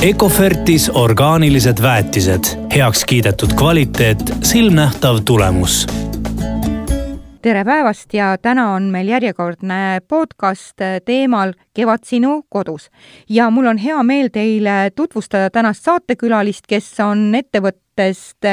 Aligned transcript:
Ecofertis 0.00 0.90
orgaanilised 0.94 1.82
väetised, 1.82 2.44
heaks 2.72 3.02
kiidetud 3.04 3.52
kvaliteet, 3.52 4.18
silmnähtav 4.42 5.18
tulemus 5.28 5.86
tere 7.42 7.64
päevast 7.64 8.14
ja 8.14 8.38
täna 8.42 8.66
on 8.74 8.88
meil 8.92 9.08
järjekordne 9.08 10.00
podcast 10.08 10.80
teemal 11.04 11.52
Kevad 11.74 12.04
sinu 12.04 12.42
kodus. 12.48 12.90
ja 13.28 13.50
mul 13.50 13.66
on 13.66 13.78
hea 13.78 14.02
meel 14.02 14.28
teile 14.32 14.90
tutvustada 14.96 15.50
tänast 15.50 15.84
saatekülalist, 15.84 16.66
kes 16.68 17.00
on 17.00 17.34
ettevõttest 17.34 18.44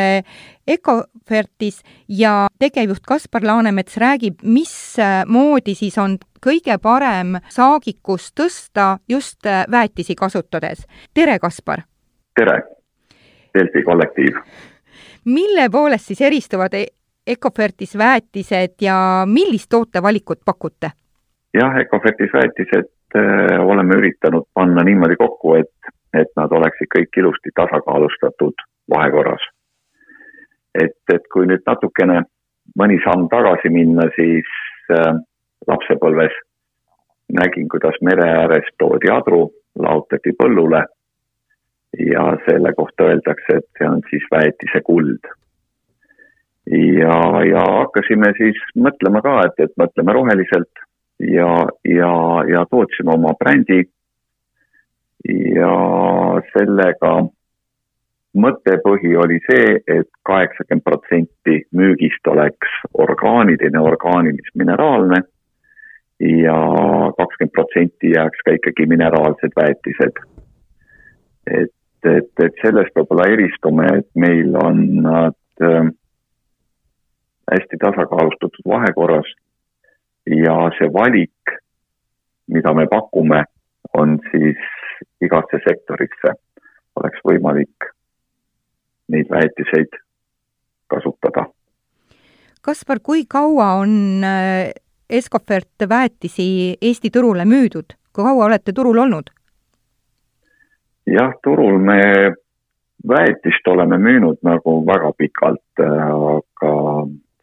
Ecofertis 0.67 1.81
ja 2.07 2.47
tegevjuht 2.59 3.03
Kaspar 3.07 3.43
Laanemets 3.43 3.97
räägib, 3.97 4.39
mismoodi 4.43 5.75
siis 5.75 5.97
on 5.97 6.17
kõige 6.47 6.77
parem 6.81 7.35
saagikust 7.51 8.31
tõsta 8.39 8.97
just 9.09 9.43
väetisi 9.71 10.15
kasutades. 10.15 10.87
tere, 11.13 11.39
Kaspar! 11.39 11.83
tere, 12.39 12.61
Delfi 13.53 13.83
kollektiiv! 13.83 14.39
mille 15.25 15.69
poolest 15.71 16.05
siis 16.05 16.21
eristuvad 16.21 16.77
Ecofertis 17.27 17.97
väetised 17.97 18.79
ja 18.81 19.25
millist 19.27 19.69
tootevalikut 19.69 20.39
pakute? 20.45 20.91
jah, 21.59 21.75
Ecofertis 21.83 22.31
väetised 22.33 22.91
äh, 23.15 23.59
oleme 23.59 23.99
üritanud 23.99 24.47
panna 24.53 24.83
niimoodi 24.83 25.15
kokku, 25.15 25.55
et, 25.55 25.91
et 26.13 26.31
nad 26.39 26.51
oleksid 26.51 26.91
kõik 26.95 27.19
ilusti 27.19 27.51
tasakaalustatud 27.55 28.67
vahekorras. 28.95 29.43
et, 30.83 31.01
et 31.13 31.31
kui 31.33 31.47
nüüd 31.47 31.63
natukene 31.67 32.21
mõni 32.79 32.99
samm 33.03 33.27
tagasi 33.31 33.69
minna, 33.73 34.07
siis 34.15 34.47
äh, 34.95 35.17
lapsepõlves. 35.67 36.35
Nägin, 37.33 37.67
kuidas 37.69 37.97
mere 38.01 38.29
ääres 38.31 38.69
toodi 38.79 39.09
adru, 39.11 39.49
laotati 39.79 40.31
põllule 40.39 40.85
ja 41.99 42.23
selle 42.45 42.73
kohta 42.73 43.09
öeldakse, 43.09 43.57
et 43.57 43.67
see 43.77 43.89
on 43.89 44.01
siis 44.09 44.23
väetise 44.31 44.81
kuld. 44.85 45.27
Ja, 46.99 47.17
ja 47.47 47.63
hakkasime 47.79 48.33
siis 48.37 48.59
mõtlema 48.75 49.21
ka, 49.23 49.37
et, 49.47 49.59
et 49.67 49.73
mõtleme 49.79 50.15
roheliselt 50.15 50.83
ja, 51.19 51.51
ja, 51.87 52.11
ja 52.51 52.65
tootsime 52.71 53.15
oma 53.15 53.33
brändi. 53.39 53.85
ja 55.27 55.71
sellega 56.53 57.11
mõttepõhi 58.37 59.15
oli 59.17 59.39
see 59.47 59.63
et, 59.77 59.83
et 59.87 60.09
kaheksakümmend 60.29 60.83
protsenti 60.85 61.55
müügist 61.75 62.27
oleks 62.27 62.75
orgaaniline, 62.93 63.79
orgaanilis-mineraalne 63.79 65.23
ja 66.19 66.57
kakskümmend 67.17 67.53
protsenti 67.53 68.11
jääks 68.15 68.43
ka 68.45 68.55
ikkagi 68.57 68.85
mineraalsed 68.89 69.53
väetised. 69.59 70.21
et, 71.47 71.73
et, 72.03 72.31
et 72.45 72.61
sellest 72.61 72.95
võib-olla 72.95 73.27
eristume, 73.33 73.85
et 73.99 74.09
meil 74.15 74.55
on 74.63 74.81
nad 75.03 75.63
äh, 75.63 75.91
hästi 77.51 77.79
tasakaalustatud 77.83 78.65
vahekorras 78.67 79.29
ja 80.25 80.57
see 80.77 80.89
valik, 80.93 81.55
mida 82.47 82.73
me 82.73 82.87
pakume, 82.91 83.43
on 83.93 84.17
siis 84.31 84.59
igasse 85.21 85.61
sektorisse 85.63 86.33
oleks 86.99 87.21
võimalik 87.25 87.91
neid 89.13 89.29
väetiseid 89.31 89.95
kasutada. 90.91 91.47
Kaspar, 92.61 92.99
kui 93.03 93.23
kaua 93.29 93.77
on 93.79 94.25
äh, 94.27 94.73
Escofert 95.09 95.87
väetisi 95.89 96.77
Eesti 96.81 97.09
turule 97.09 97.45
müüdud, 97.45 97.95
kui 98.13 98.23
kaua 98.23 98.45
olete 98.45 98.73
turul 98.75 98.97
olnud? 98.97 99.31
jah, 101.07 101.31
turul 101.43 101.79
me 101.79 102.01
väetist 103.07 103.67
oleme 103.67 103.97
müünud 103.97 104.39
nagu 104.43 104.81
väga 104.87 105.11
pikalt, 105.17 105.83
aga 105.83 106.73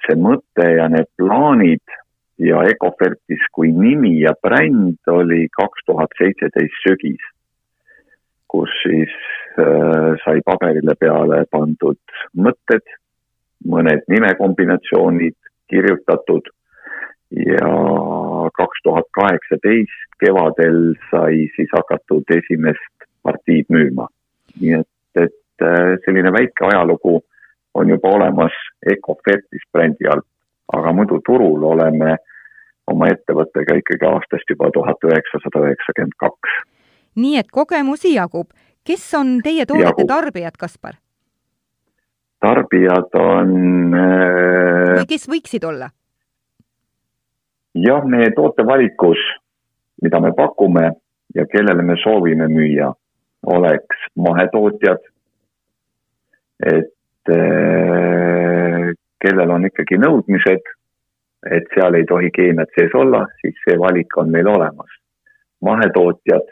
see 0.04 0.16
mõte 0.20 0.66
ja 0.76 0.88
need 0.92 1.08
plaanid 1.16 1.94
ja 2.42 2.64
Ecofertis 2.68 3.46
kui 3.54 3.70
nimi 3.72 4.18
ja 4.20 4.34
bränd 4.42 4.98
oli 5.10 5.46
kaks 5.54 5.86
tuhat 5.86 6.12
seitseteist 6.18 6.82
sügis, 6.84 7.30
kus 8.50 8.74
siis 8.82 9.14
äh, 9.58 10.12
sai 10.24 10.42
paberile 10.44 10.96
peale 11.00 11.44
pandud 11.50 12.18
mõtted, 12.36 12.84
mõned 13.64 14.04
nimekombinatsioonid 14.10 15.38
kirjutatud 15.72 16.50
ja 17.36 17.70
kaks 18.54 18.82
tuhat 18.84 19.08
kaheksateist 19.18 20.18
kevadel 20.22 20.94
sai 21.10 21.48
siis 21.56 21.70
hakatud 21.74 22.28
esimest 22.30 23.08
partiid 23.22 23.66
müüma. 23.68 24.08
nii 24.60 24.74
et, 24.80 24.90
et 25.24 25.62
äh, 25.62 25.96
selline 26.04 26.32
väike 26.32 26.66
ajalugu 26.68 27.20
on 27.74 27.88
juba 27.88 28.08
olemas 28.08 28.54
Ecofertis 28.86 29.64
brändi 29.72 30.06
alt, 30.06 30.26
aga 30.72 30.92
muidu 30.92 31.18
turul 31.26 31.62
oleme 31.72 32.16
oma 32.86 33.08
ettevõttega 33.10 33.78
ikkagi 33.80 34.06
aastast 34.06 34.50
juba 34.50 34.70
tuhat 34.74 35.08
üheksasada 35.08 35.64
üheksakümmend 35.66 36.18
kaks. 36.22 36.60
nii 37.16 37.38
et 37.38 37.50
kogemusi 37.50 38.14
jagub. 38.14 38.52
kes 38.84 39.14
on 39.14 39.40
teie 39.42 39.66
toodete 39.66 40.06
tarbijad, 40.06 40.56
Kaspar? 40.58 40.94
tarbijad 42.40 43.14
on 43.18 43.94
äh... 43.96 44.96
või 45.00 45.08
kes 45.08 45.28
võiksid 45.28 45.64
olla? 45.64 45.90
Jah, 47.74 48.04
meie 48.04 48.30
tootevalikus, 48.36 49.18
mida 50.02 50.20
me 50.20 50.32
pakume 50.36 50.90
ja 51.34 51.46
kellele 51.50 51.82
me 51.82 51.96
soovime 52.02 52.48
müüa, 52.48 52.92
oleks 53.46 54.08
mahetootjad, 54.16 55.00
et 56.64 56.94
Eh, 57.24 58.90
kellel 59.24 59.52
on 59.54 59.64
ikkagi 59.64 59.96
nõudmised, 59.96 60.66
et 61.56 61.70
seal 61.72 61.96
ei 61.96 62.04
tohi 62.08 62.28
keemiat 62.36 62.68
sees 62.76 62.92
olla, 62.92 63.22
siis 63.40 63.56
see 63.64 63.78
valik 63.80 64.16
on 64.20 64.30
meil 64.30 64.48
olemas. 64.48 65.00
mahetootjad, 65.64 66.44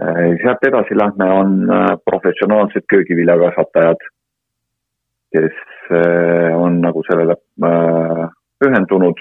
eh, 0.00 0.30
sealt 0.40 0.62
edasi 0.64 0.96
lähme, 0.96 1.26
on 1.30 1.50
eh, 1.68 1.96
professionaalsed 2.08 2.86
köögiviljakasvatajad, 2.88 4.00
kes 5.32 5.58
on 6.56 6.80
nagu 6.80 7.02
sellele 7.04 7.34
pühendunud 8.60 9.20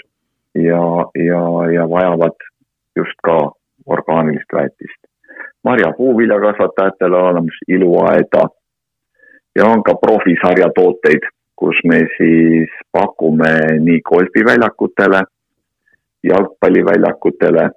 ja, 0.56 0.86
ja, 1.16 1.72
ja 1.72 1.90
vajavad 1.90 2.38
just 2.96 3.18
ka 3.24 3.52
orgaanilist 3.86 4.54
väetist. 4.54 5.02
marja 5.64 5.94
puuviljakasvatajatel 5.98 7.14
on 7.14 7.24
olemas 7.24 7.58
iluaeda 7.68 8.44
ja 9.56 9.66
on 9.66 9.84
ka 9.84 9.94
profisarja 9.96 10.70
tooteid, 10.76 11.24
kus 11.56 11.76
me 11.88 12.00
siis 12.18 12.70
pakume 12.92 13.54
nii 13.80 14.02
golfiväljakutele, 14.02 15.22
jalgpalliväljakutele 16.24 17.70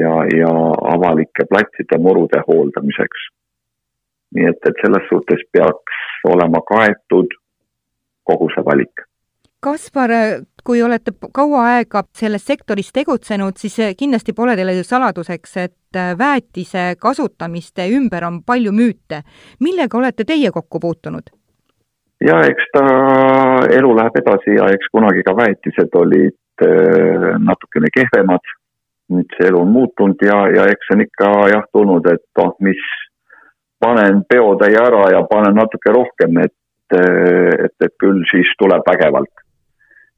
ja, 0.00 0.14
ja 0.40 0.52
avalike 0.94 1.44
platside 1.48 1.98
murude 1.98 2.42
hooldamiseks. 2.48 3.28
nii 4.34 4.46
et, 4.50 4.62
et 4.68 4.80
selles 4.84 5.08
suhtes 5.08 5.42
peaks 5.52 5.98
olema 6.28 6.60
kaetud 6.68 7.36
kogu 8.24 8.48
see 8.54 8.64
valik 8.64 9.05
Kaspar, 9.66 10.12
kui 10.62 10.78
olete 10.82 11.10
kaua 11.34 11.64
aega 11.72 12.04
selles 12.14 12.44
sektoris 12.46 12.92
tegutsenud, 12.94 13.56
siis 13.58 13.74
kindlasti 13.98 14.30
pole 14.36 14.52
teile 14.54 14.76
saladuseks, 14.86 15.54
et 15.58 15.98
väetise 16.18 16.84
kasutamiste 17.02 17.88
ümber 17.96 18.28
on 18.28 18.36
palju 18.46 18.70
müüte. 18.72 19.24
millega 19.60 19.98
olete 19.98 20.24
teie 20.24 20.52
kokku 20.54 20.78
puutunud? 20.80 21.32
ja 22.24 22.36
eks 22.46 22.68
ta, 22.76 22.82
elu 23.78 23.90
läheb 23.96 24.18
edasi 24.20 24.54
ja 24.54 24.68
eks 24.74 24.92
kunagi 24.92 25.24
ka 25.26 25.34
väetised 25.36 25.98
olid 26.02 26.62
äh, 26.62 27.26
natukene 27.48 27.90
kehvemad. 27.96 28.52
nüüd 29.10 29.34
see 29.38 29.48
elu 29.48 29.60
on 29.60 29.72
muutunud 29.74 30.22
ja, 30.28 30.36
ja 30.58 30.68
eks 30.70 30.92
on 30.94 31.02
ikka 31.02 31.32
jah 31.54 31.66
tulnud, 31.72 32.06
et 32.12 32.22
noh, 32.38 32.54
mis 32.68 32.84
panen 33.82 34.22
peotäie 34.30 34.78
ära 34.82 35.10
ja 35.16 35.24
panen 35.30 35.58
natuke 35.58 35.92
rohkem, 35.94 36.38
et, 36.42 36.54
et, 37.66 37.76
et 37.82 37.94
küll 38.02 38.22
siis 38.30 38.54
tuleb 38.62 38.86
vägevalt 38.86 39.45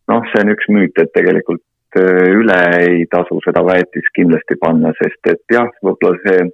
noh, 0.08 0.24
see 0.30 0.44
on 0.44 0.52
üks 0.54 0.70
müüt, 0.72 0.96
et 1.00 1.12
tegelikult 1.16 1.62
äh, 2.00 2.24
üle 2.38 2.58
ei 2.80 3.04
tasu 3.12 3.40
seda 3.44 3.64
väetist 3.66 4.10
kindlasti 4.16 4.58
panna, 4.60 4.94
sest 5.02 5.32
et 5.32 5.44
jah, 5.52 5.68
võib-olla 5.84 6.20
see 6.24 6.48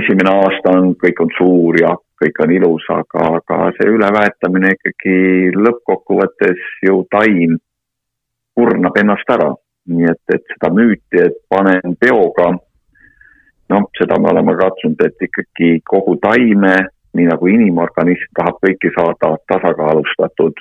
esimene 0.00 0.36
aasta 0.44 0.76
on, 0.78 0.94
kõik 1.00 1.24
on 1.24 1.32
suur 1.38 1.80
ja 1.80 1.96
kõik 2.20 2.38
on 2.44 2.52
ilus, 2.52 2.84
aga, 2.92 3.26
aga 3.40 3.58
see 3.78 3.88
üleväetamine 3.96 4.74
ikkagi 4.76 5.16
lõppkokkuvõttes 5.56 6.66
ju 6.86 7.02
taim 7.14 7.56
kurnab 8.56 8.98
ennast 9.00 9.36
ära. 9.36 9.50
nii 9.90 10.06
et, 10.06 10.20
et 10.34 10.42
seda 10.52 10.68
müüti, 10.76 11.18
et 11.18 11.38
panen 11.50 11.96
peoga, 11.98 12.50
noh, 13.72 13.86
seda 13.98 14.18
me 14.20 14.28
oleme 14.30 14.52
katsunud, 14.60 15.00
et 15.02 15.24
ikkagi 15.26 15.70
kogu 15.88 16.18
taime, 16.22 16.74
nii 17.16 17.26
nagu 17.26 17.48
inimorganism 17.50 18.28
tahab 18.36 18.60
kõiki 18.62 18.92
saada 18.94 19.32
tasakaalustatud 19.50 20.60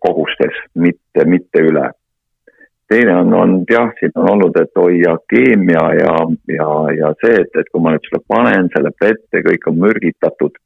kogustes, 0.00 0.54
mitte, 0.74 1.24
mitte 1.24 1.60
üle. 1.60 1.90
teine 2.88 3.16
on 3.20 3.34
olnud 3.36 3.68
jah, 3.68 3.90
siin 3.98 4.14
on 4.16 4.30
olnud, 4.32 4.56
et 4.56 4.80
oi 4.80 5.02
ja 5.02 5.12
keemia 5.28 5.82
ja, 5.98 6.14
ja, 6.48 6.68
ja 6.96 7.10
see, 7.20 7.34
et, 7.42 7.50
et 7.60 7.68
kui 7.72 7.82
ma 7.84 7.92
nüüd 7.92 8.06
selle 8.08 8.22
panen, 8.32 8.70
see 8.72 8.80
läheb 8.80 9.04
vette, 9.04 9.42
kõik 9.48 9.68
on 9.68 9.76
mürgitatud. 9.82 10.56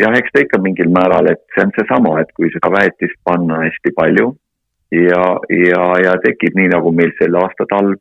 jah, 0.00 0.16
eks 0.16 0.32
ta 0.32 0.40
ikka 0.40 0.62
mingil 0.64 0.88
määral, 0.94 1.28
et 1.28 1.44
see 1.52 1.66
on 1.66 1.74
seesama, 1.76 2.16
et 2.22 2.32
kui 2.38 2.48
seda 2.54 2.72
väetist 2.72 3.20
panna 3.28 3.60
hästi 3.66 3.92
palju 3.98 4.32
ja, 4.94 5.22
ja, 5.50 5.84
ja 6.06 6.16
tekib 6.24 6.56
nii, 6.56 6.72
nagu 6.72 6.92
meil 6.92 7.12
sel 7.20 7.36
aasta 7.40 7.68
talv, 7.70 8.00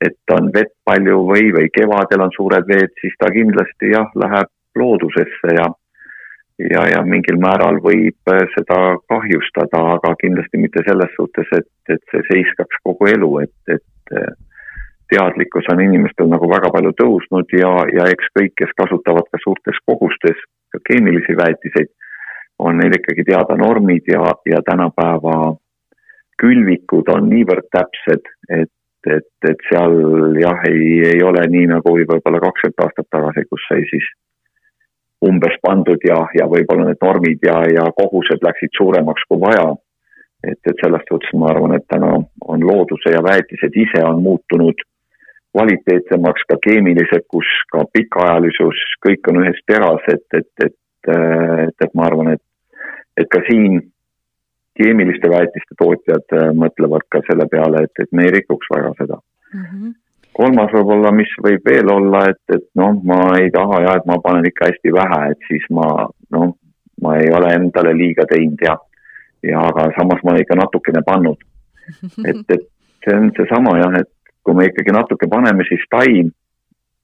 et 0.00 0.34
on 0.36 0.48
vett 0.54 0.72
palju 0.88 1.20
või, 1.28 1.50
või 1.56 1.68
kevadel 1.74 2.24
on 2.24 2.32
suured 2.36 2.70
veed, 2.70 2.94
siis 3.02 3.18
ta 3.20 3.28
kindlasti 3.34 3.92
jah, 3.92 4.08
läheb 4.14 4.48
loodusesse 4.78 5.58
ja 5.58 5.66
ja, 6.68 6.84
ja 6.90 7.00
mingil 7.06 7.38
määral 7.40 7.80
võib 7.84 8.32
äh, 8.32 8.44
seda 8.56 8.78
kahjustada, 9.12 9.80
aga 9.96 10.14
kindlasti 10.20 10.60
mitte 10.60 10.84
selles 10.86 11.12
suhtes, 11.16 11.48
et, 11.56 11.70
et 11.92 12.02
see 12.12 12.22
seiskaks 12.28 12.82
kogu 12.84 13.10
elu, 13.12 13.30
et, 13.44 13.56
et 13.76 14.16
äh, 14.16 14.32
teadlikkus 15.10 15.68
on 15.72 15.82
inimestel 15.82 16.30
nagu 16.30 16.48
väga 16.50 16.70
palju 16.74 16.92
tõusnud 17.00 17.56
ja, 17.56 17.72
ja 17.96 18.06
eks 18.12 18.30
kõik, 18.36 18.54
kes 18.60 18.74
kasutavad 18.78 19.26
ka 19.32 19.40
suurtes 19.42 19.80
kogustes 19.86 20.38
ka 20.70 20.82
keemilisi 20.86 21.34
väetiseid, 21.38 21.90
on 22.62 22.78
neil 22.78 22.94
ikkagi 22.94 23.24
teada 23.26 23.56
normid 23.58 24.06
ja, 24.10 24.22
ja 24.46 24.60
tänapäeva 24.66 25.56
külvikud 26.40 27.08
on 27.12 27.28
niivõrd 27.32 27.66
täpsed, 27.74 28.28
et, 28.48 28.72
et, 29.08 29.30
et 29.48 29.66
seal 29.68 29.96
jah, 30.40 30.62
ei, 30.68 31.00
ei 31.14 31.22
ole 31.26 31.42
nii 31.56 31.66
nagu 31.74 31.96
võib-olla 31.96 32.42
kakskümmend 32.46 32.84
aastat 32.84 33.08
tagasi, 33.12 33.46
kus 33.50 33.66
sai 33.68 33.84
siis 33.90 34.06
umbes 35.26 35.56
pandud 35.62 36.00
ja, 36.06 36.18
ja 36.34 36.46
võib-olla 36.48 36.88
need 36.88 37.00
normid 37.04 37.44
ja, 37.44 37.60
ja 37.68 37.86
kogused 37.96 38.42
läksid 38.44 38.72
suuremaks 38.76 39.26
kui 39.28 39.40
vaja. 39.40 39.74
et, 40.44 40.58
et 40.64 40.78
selles 40.80 41.02
suhtes 41.08 41.32
ma 41.36 41.50
arvan, 41.52 41.74
et 41.76 41.84
täna 41.92 42.14
on 42.48 42.62
looduse 42.64 43.12
ja 43.12 43.20
väetised 43.22 43.76
ise 43.76 44.00
on 44.04 44.22
muutunud 44.24 44.80
kvaliteetsemaks, 45.52 46.46
ka 46.48 46.56
keemilised, 46.64 47.26
kus 47.28 47.48
ka 47.72 47.82
pikaajalisus, 47.92 48.80
kõik 49.04 49.28
on 49.28 49.42
ühes 49.42 49.58
teras, 49.66 50.04
et, 50.08 50.24
et, 50.38 50.48
et, 50.64 50.76
et, 51.10 51.84
et 51.84 51.94
ma 51.98 52.06
arvan, 52.06 52.32
et, 52.36 52.42
et 53.18 53.28
ka 53.28 53.42
siin 53.48 53.80
keemiliste 54.80 55.28
väetiste 55.28 55.76
tootjad 55.76 56.36
mõtlevad 56.56 57.04
ka 57.12 57.20
selle 57.26 57.48
peale, 57.50 57.84
et, 57.84 58.04
et 58.04 58.14
me 58.16 58.28
ei 58.28 58.38
rikuks 58.38 58.70
väga 58.72 58.94
seda 59.02 59.18
mm. 59.18 59.66
-hmm 59.66 59.98
kolmas 60.36 60.72
võib-olla, 60.74 61.12
mis 61.14 61.30
võib 61.42 61.66
veel 61.66 61.90
olla, 61.92 62.24
et, 62.30 62.40
et 62.54 62.66
noh, 62.78 62.96
ma 63.04 63.20
ei 63.38 63.50
taha 63.54 63.82
jah, 63.84 63.98
et 64.00 64.08
ma 64.08 64.18
panen 64.24 64.46
ikka 64.48 64.70
hästi 64.70 64.92
vähe, 64.94 65.20
et 65.32 65.48
siis 65.48 65.66
ma 65.74 65.86
noh, 66.36 66.52
ma 67.02 67.16
ei 67.20 67.30
ole 67.34 67.54
endale 67.56 67.94
liiga 67.96 68.26
teinud 68.30 68.60
ja, 68.64 68.76
ja 69.46 69.62
aga 69.70 69.88
samas 69.96 70.22
ma 70.24 70.34
olen 70.34 70.44
ikka 70.44 70.58
natukene 70.60 71.02
pannud. 71.06 71.40
et, 72.24 72.44
et 72.54 72.66
see 73.04 73.16
on 73.16 73.30
seesama 73.36 73.76
jah, 73.80 73.96
et 74.00 74.10
kui 74.44 74.56
me 74.56 74.68
ikkagi 74.68 74.94
natuke 74.94 75.28
paneme, 75.30 75.64
siis 75.68 75.82
taim, 75.92 76.30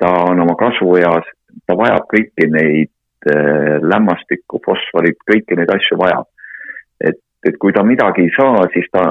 ta 0.01 0.13
on 0.29 0.41
oma 0.45 0.57
kasvueas, 0.61 1.29
ta 1.67 1.77
vajab 1.79 2.09
kõiki 2.13 2.49
neid 2.53 2.93
äh, 3.33 3.77
lämmastikku, 3.83 4.61
fosforit, 4.65 5.19
kõiki 5.29 5.59
neid 5.59 5.73
asju 5.73 5.99
vajab. 6.01 6.29
et 7.01 7.21
et 7.47 7.59
kui 7.63 7.73
ta 7.73 7.85
midagi 7.87 8.27
ei 8.27 8.33
saa, 8.37 8.65
siis 8.75 8.89
ta, 8.93 9.03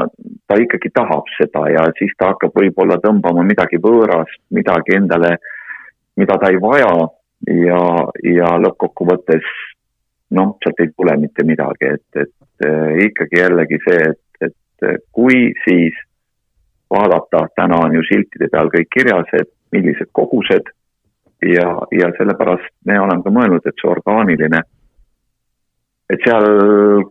ta 0.47 0.57
ikkagi 0.59 0.91
tahab 0.93 1.29
seda 1.37 1.67
ja 1.71 1.85
siis 1.99 2.11
ta 2.19 2.33
hakkab 2.33 2.55
võib-olla 2.57 2.97
tõmbama 3.03 3.45
midagi 3.47 3.79
võõrast, 3.81 4.41
midagi 4.55 4.97
endale, 4.97 5.37
mida 6.19 6.37
ta 6.41 6.51
ei 6.51 6.59
vaja 6.61 6.91
ja, 7.65 7.81
ja 8.35 8.51
lõppkokkuvõttes 8.65 9.47
noh, 10.35 10.55
sealt 10.63 10.81
ei 10.83 10.91
tule 10.95 11.15
mitte 11.21 11.45
midagi, 11.47 11.93
et, 11.95 12.21
et 12.25 12.67
äh, 12.67 13.05
ikkagi 13.07 13.39
jällegi 13.39 13.79
see, 13.85 14.11
et, 14.11 14.49
et 14.49 15.03
kui 15.15 15.51
siis 15.63 15.97
vaadata, 16.91 17.47
täna 17.55 17.81
on 17.87 17.95
ju 17.97 18.03
siltide 18.07 18.49
peal 18.51 18.71
kõik 18.73 18.89
kirjas, 18.93 19.29
et 19.37 19.51
millised 19.75 20.11
kogused 20.15 20.71
ja, 21.45 21.69
ja 21.91 22.11
sellepärast 22.17 22.71
me 22.85 22.99
oleme 22.99 23.23
ka 23.23 23.33
mõelnud, 23.33 23.65
et 23.65 23.81
see 23.81 23.91
orgaaniline 23.91 24.61
et 26.13 26.21
seal, 26.25 26.45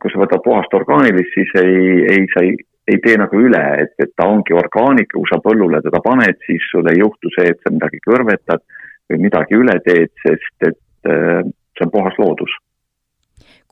kui 0.01 0.13
sa 0.13 0.23
võtad 0.23 0.43
puhast 0.45 0.75
orgaanilist, 0.79 1.33
siis 1.35 1.51
ei, 1.61 1.79
ei, 2.15 2.27
sa 2.35 2.45
ei, 2.47 2.55
ei 2.91 3.01
tee 3.05 3.17
nagu 3.21 3.41
üle, 3.41 3.63
et, 3.85 3.95
et 3.99 4.13
ta 4.17 4.29
ongi 4.31 4.55
orgaanika, 4.57 5.17
kui 5.17 5.31
sa 5.31 5.41
põllule 5.43 5.81
teda 5.85 6.03
paned, 6.05 6.39
siis 6.47 6.67
sul 6.71 6.91
ei 6.93 7.01
juhtu 7.01 7.33
see, 7.35 7.51
et 7.51 7.65
sa 7.65 7.75
midagi 7.75 8.03
kõrvetad 8.07 8.63
või 9.11 9.25
midagi 9.27 9.59
üle 9.59 9.79
teed, 9.87 10.13
sest 10.23 10.69
et 10.71 11.11
äh, 11.11 11.43
see 11.75 11.89
on 11.89 11.95
puhas 11.95 12.23
loodus 12.23 12.55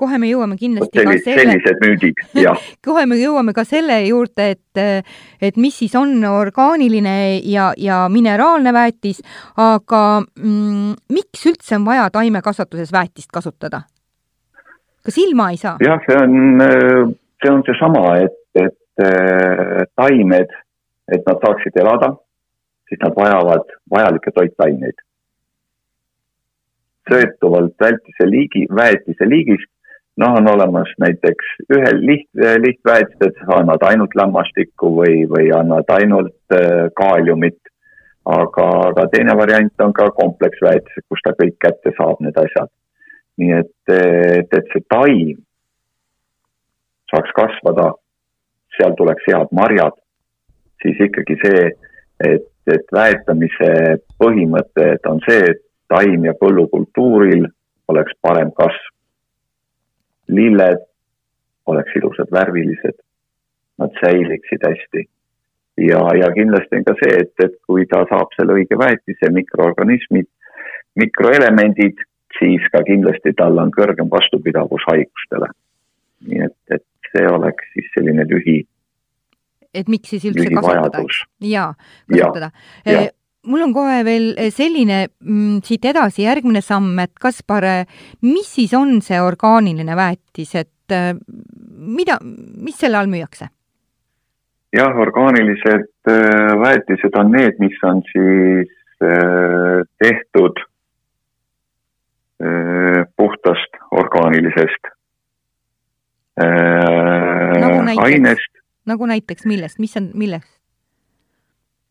kohe 0.03 0.19
me 0.19 0.29
jõuame 0.31 0.57
kindlasti 0.59 0.99
Sellis, 0.99 1.23
ka 1.23 1.31
selle. 1.31 1.43
sellised 1.53 1.83
müüdid, 1.85 2.23
jah 2.47 2.67
kohe 2.85 3.05
me 3.09 3.19
jõuame 3.21 3.55
ka 3.57 3.65
selle 3.69 4.01
juurde, 4.07 4.49
et, 4.57 5.07
et 5.43 5.61
mis 5.61 5.77
siis 5.83 5.95
on 5.99 6.17
orgaaniline 6.29 7.15
ja, 7.47 7.71
ja 7.79 8.03
mineraalne 8.13 8.73
väetis, 8.75 9.23
aga 9.61 10.03
mm, 10.23 10.95
miks 11.13 11.47
üldse 11.53 11.79
on 11.79 11.87
vaja 11.89 12.09
taimekasvatuses 12.15 12.93
väetist 12.95 13.31
kasutada? 13.33 13.85
Kas 15.05 15.19
ilma 15.19 15.51
ei 15.51 15.61
saa? 15.61 15.77
jah, 15.83 16.01
see 16.07 16.19
on, 16.19 16.63
see 17.43 17.53
on 17.53 17.63
seesama, 17.67 18.05
et, 18.27 18.39
et 18.67 19.07
äh, 19.07 19.83
taimed, 19.99 20.53
et 21.13 21.25
nad 21.27 21.41
saaksid 21.45 21.79
elada, 21.83 22.13
siis 22.89 23.01
nad 23.03 23.17
vajavad 23.17 23.75
vajalikke 23.91 24.35
toitaineid. 24.37 24.99
sõltuvalt 27.11 27.75
väetise 27.83 28.27
liigi, 28.31 28.61
väetise 28.71 29.27
liigist, 29.27 29.71
noh, 30.23 30.37
on 30.39 30.47
olemas 30.53 30.93
näiteks 31.03 31.49
ühel 31.75 31.99
liht, 32.07 32.29
lihtväetised 32.67 33.41
annavad 33.49 33.83
ainult 33.89 34.15
lämmastikku 34.15 34.93
või, 35.01 35.25
või 35.33 35.51
annavad 35.57 35.91
ainult 35.97 36.55
äh, 36.55 36.87
kaaliumit, 37.01 37.59
aga, 38.23 38.69
aga 38.93 39.09
teine 39.11 39.35
variant 39.37 39.83
on 39.83 39.97
ka 39.97 40.13
kompleksväetised, 40.21 41.09
kus 41.11 41.27
ta 41.27 41.35
kõik 41.41 41.59
kätte 41.65 41.91
saab, 41.99 42.23
need 42.23 42.39
asjad 42.39 42.71
nii 43.43 43.59
et, 43.59 43.75
et, 43.93 44.55
et 44.59 44.71
see 44.73 44.85
taim 44.93 45.41
saaks 47.13 47.35
kasvada, 47.37 47.91
seal 48.77 48.95
tuleks 48.97 49.27
head 49.29 49.51
marjad, 49.53 49.99
siis 50.83 51.01
ikkagi 51.07 51.37
see, 51.43 51.67
et, 52.29 52.49
et 52.73 52.95
väetamise 52.95 53.73
põhimõtted 54.23 55.11
on 55.11 55.21
see, 55.27 55.43
et 55.53 55.61
taim 55.93 56.25
ja 56.29 56.35
põllukultuuril 56.41 57.47
oleks 57.93 58.17
parem 58.25 58.53
kasv. 58.57 58.89
lilled 60.33 60.85
oleks 61.69 61.97
ilusad, 61.99 62.31
värvilised, 62.33 62.97
nad 63.79 63.99
säiliksid 64.01 64.63
hästi. 64.65 65.03
ja, 65.89 66.01
ja 66.17 66.31
kindlasti 66.33 66.79
on 66.79 66.87
ka 66.89 66.95
see, 67.03 67.19
et, 67.25 67.35
et 67.45 67.59
kui 67.67 67.85
ta 67.91 68.05
saab 68.09 68.33
selle 68.37 68.57
õige 68.57 68.79
väetise, 68.79 69.31
mikroorganismid, 69.33 70.29
mikroelemendid 70.97 72.01
siis 72.39 72.65
ka 72.73 72.83
kindlasti 72.87 73.35
tal 73.39 73.59
on 73.63 73.73
kõrgem 73.75 74.11
vastupidavus 74.13 74.85
haigustele. 74.91 75.51
nii 76.29 76.45
et, 76.47 76.59
et 76.71 76.85
see 77.13 77.27
oleks 77.29 77.73
siis 77.75 77.89
selline 77.97 78.27
lühi. 78.31 78.63
et 79.75 79.89
miks 79.89 80.13
siis 80.15 80.29
üldse 80.29 80.49
kasutada? 80.55 81.03
jaa, 81.41 81.73
kasutada 82.11 82.51
ja, 82.87 82.93
ja. 82.93 83.07
mul 83.49 83.65
on 83.67 83.73
kohe 83.75 84.03
veel 84.07 84.29
selline 84.55 85.07
mm, 85.09 85.63
siit 85.67 85.85
edasi 85.93 86.27
järgmine 86.27 86.63
samm, 86.65 86.99
et 87.03 87.15
Kaspar, 87.21 87.67
mis 88.23 88.53
siis 88.59 88.75
on 88.79 89.01
see 89.05 89.21
orgaaniline 89.21 89.97
väetis, 89.99 90.55
et 90.61 90.95
äh, 90.95 91.13
mida, 91.73 92.19
mis 92.23 92.79
selle 92.79 93.01
all 93.01 93.11
müüakse? 93.13 93.51
jah, 94.73 95.01
orgaanilised 95.07 95.91
väetised 96.63 97.17
on 97.21 97.35
need, 97.35 97.59
mis 97.61 97.77
on 97.85 98.01
siis 98.09 98.71
tehtud 99.99 100.61
puhtast 103.17 103.77
orgaanilisest 103.91 104.89
äh, 106.41 107.61
nagu 107.61 107.83
näiteks, 107.83 108.05
ainest. 108.05 108.53
nagu 108.87 109.07
näiteks 109.07 109.47
millest, 109.47 109.79
mis 109.79 109.97
on, 109.97 110.11
millest? 110.15 110.49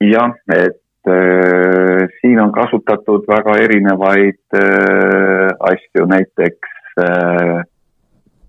jah, 0.01 0.33
et 0.55 0.81
äh, 1.07 2.07
siin 2.21 2.39
on 2.41 2.51
kasutatud 2.51 3.27
väga 3.29 3.57
erinevaid 3.65 4.41
äh, 4.57 5.49
asju, 5.71 6.05
näiteks 6.09 6.95
äh, 7.05 7.61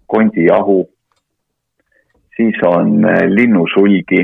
kondijahu, 0.06 0.86
siis 2.36 2.62
on 2.66 3.04
äh, 3.04 3.26
linnusulgi 3.28 4.22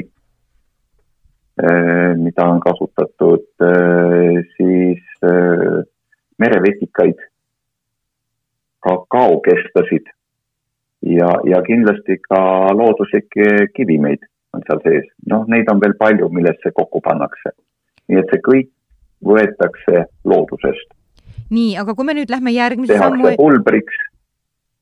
äh,, 1.62 2.16
mida 2.16 2.48
on 2.48 2.60
kasutatud 2.60 3.46
äh,, 3.62 4.44
siis 4.56 5.02
äh, 5.24 5.84
merevetikaid 6.38 7.18
kakaokestasid 8.86 10.10
ja, 11.02 11.30
ja 11.44 11.62
kindlasti 11.66 12.18
ka 12.28 12.40
looduslikke 12.74 13.68
kivimeid 13.76 14.26
on 14.54 14.64
seal 14.66 14.82
sees. 14.84 15.08
noh, 15.30 15.46
neid 15.50 15.70
on 15.72 15.80
veel 15.80 15.94
palju, 15.98 16.28
millest 16.34 16.62
see 16.64 16.74
kokku 16.74 17.00
pannakse. 17.04 17.54
nii 18.08 18.20
et 18.22 18.30
see 18.32 18.44
kõik 18.44 18.70
võetakse 19.24 20.06
loodusest. 20.24 20.94
nii, 21.50 21.76
aga 21.80 21.94
kui 21.94 22.06
me 22.06 22.16
nüüd 22.18 22.30
lähme 22.32 22.54
järgmise 22.54 22.94
tehakse 22.94 23.18
sammu... 23.18 23.34
pulbriks 23.36 24.00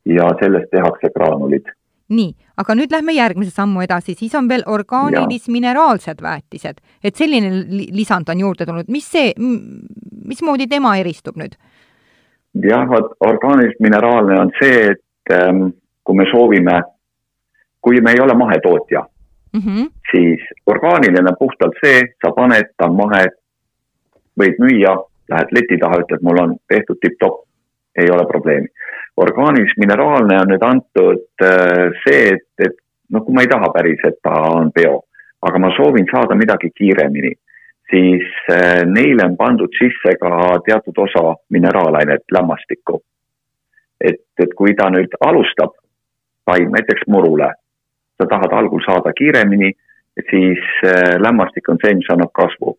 ja 0.06 0.30
sellest 0.40 0.70
tehakse 0.70 1.10
graanulid. 1.14 1.68
nii, 2.08 2.32
aga 2.62 2.76
nüüd 2.78 2.92
lähme 2.94 3.16
järgmise 3.16 3.54
sammu 3.54 3.82
edasi, 3.84 4.14
siis 4.14 4.34
on 4.38 4.48
veel 4.48 4.64
orgaanilis-mineraalsed 4.66 6.22
väetised, 6.22 6.82
et 7.02 7.16
selline 7.16 7.50
lisand 7.92 8.28
on 8.32 8.44
juurde 8.46 8.66
tulnud, 8.66 8.92
mis 8.92 9.08
see, 9.10 9.32
mismoodi 9.36 10.68
tema 10.70 10.96
eristub 11.02 11.38
nüüd? 11.40 11.58
Jah, 12.64 12.86
vot 12.88 13.12
orgaanilis-mineraalne 13.20 14.38
on 14.40 14.52
see, 14.60 14.92
et 14.92 15.34
ähm, 15.34 15.68
kui 16.04 16.16
me 16.16 16.26
soovime, 16.30 16.80
kui 17.80 18.00
me 18.00 18.14
ei 18.14 18.20
ole 18.20 18.34
mahetootja 18.34 19.02
mm, 19.52 19.60
-hmm. 19.60 19.90
siis 20.10 20.40
orgaaniline 20.66 21.28
on 21.30 21.36
puhtalt 21.38 21.74
see, 21.84 22.02
sa 22.24 22.32
paned 22.32 22.72
ta 22.76 22.88
mahe, 22.88 23.26
võid 24.40 24.60
müüa, 24.62 24.96
lähed 25.30 25.52
leti 25.52 25.78
taha, 25.78 26.00
ütled, 26.04 26.22
mul 26.22 26.42
on 26.42 26.56
tehtud 26.68 26.98
tipp-topp, 27.00 27.44
ei 27.98 28.10
ole 28.10 28.26
probleemi 28.26 28.68
orgaanilis 29.16 29.72
mineraalne 29.80 30.40
on 30.40 30.50
nüüd 30.52 30.64
antud 30.64 31.44
äh, 31.44 31.88
see, 32.04 32.34
et, 32.34 32.48
et 32.68 32.76
noh, 33.12 33.24
kui 33.24 33.34
ma 33.34 33.44
ei 33.44 33.50
taha 33.50 33.70
päris, 33.74 34.02
et 34.04 34.18
ta 34.24 34.34
on 34.52 34.70
bio, 34.76 35.00
aga 35.46 35.60
ma 35.62 35.72
soovin 35.76 36.08
saada 36.10 36.36
midagi 36.38 36.70
kiiremini, 36.76 37.32
siis 37.90 38.26
äh, 38.50 38.82
neile 38.86 39.24
on 39.24 39.36
pandud 39.36 39.72
sisse 39.78 40.16
ka 40.20 40.58
teatud 40.66 40.98
osa 40.98 41.34
mineraalainet, 41.50 42.24
lämmastikku. 42.32 43.02
et, 44.00 44.20
et 44.38 44.52
kui 44.56 44.74
ta 44.76 44.90
nüüd 44.92 45.14
alustab 45.24 45.72
taim 46.44 46.70
näiteks 46.74 47.06
murule, 47.08 47.48
sa 48.18 48.26
tahad 48.28 48.52
algul 48.52 48.82
saada 48.84 49.12
kiiremini, 49.12 49.72
siis 50.30 50.60
äh, 50.84 51.16
lämmastik 51.20 51.68
on 51.68 51.80
see, 51.82 51.94
mis 51.94 52.10
annab 52.12 52.32
kasvu 52.32 52.76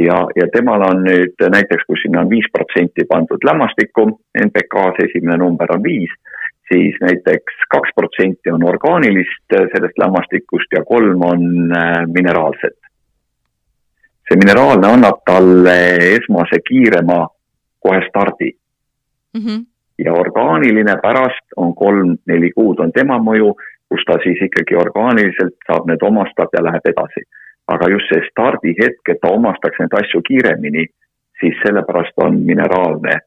ja, 0.00 0.18
ja 0.36 0.46
temal 0.52 0.84
on 0.86 1.04
nüüd 1.06 1.46
näiteks, 1.52 1.86
kui 1.86 1.98
sinna 2.02 2.24
on 2.24 2.30
viis 2.30 2.46
protsenti 2.52 3.06
pandud 3.08 3.44
lämmastikku, 3.44 4.08
NPK-s 4.46 5.04
esimene 5.08 5.38
number 5.42 5.72
on 5.74 5.84
viis, 5.84 6.12
siis 6.72 6.98
näiteks 7.00 7.62
kaks 7.72 7.94
protsenti 7.96 8.52
on 8.52 8.64
orgaanilist 8.66 9.56
sellest 9.74 9.98
lämmastikust 10.02 10.76
ja 10.76 10.84
kolm 10.84 11.22
on 11.30 11.46
äh, 11.72 12.02
mineraalset. 12.18 12.76
See 14.26 14.38
mineraalne 14.42 14.88
annab 14.88 15.22
talle 15.30 15.78
esmase 16.16 16.60
kiirema 16.68 17.26
kohe 17.80 18.00
stardi 18.08 18.50
mm. 18.52 19.40
-hmm. 19.40 19.64
ja 20.04 20.12
orgaaniline 20.12 20.96
pärast 21.02 21.56
on 21.56 21.74
kolm-neli 21.74 22.50
kuud 22.52 22.80
on 22.80 22.92
tema 22.92 23.18
mõju, 23.18 23.54
kus 23.88 24.04
ta 24.06 24.18
siis 24.22 24.42
ikkagi 24.42 24.76
orgaaniliselt 24.76 25.56
saab 25.66 25.86
need 25.86 26.02
omastab 26.02 26.48
ja 26.58 26.64
läheb 26.64 26.92
edasi 26.92 27.22
aga 27.68 27.88
just 27.90 28.10
see 28.12 28.22
stardihetk, 28.30 29.02
et 29.10 29.20
ta 29.22 29.32
omastaks 29.34 29.80
neid 29.82 29.94
asju 30.00 30.22
kiiremini, 30.26 30.86
siis 31.40 31.58
sellepärast 31.64 32.14
on 32.22 32.38
mineraalne 32.46 33.20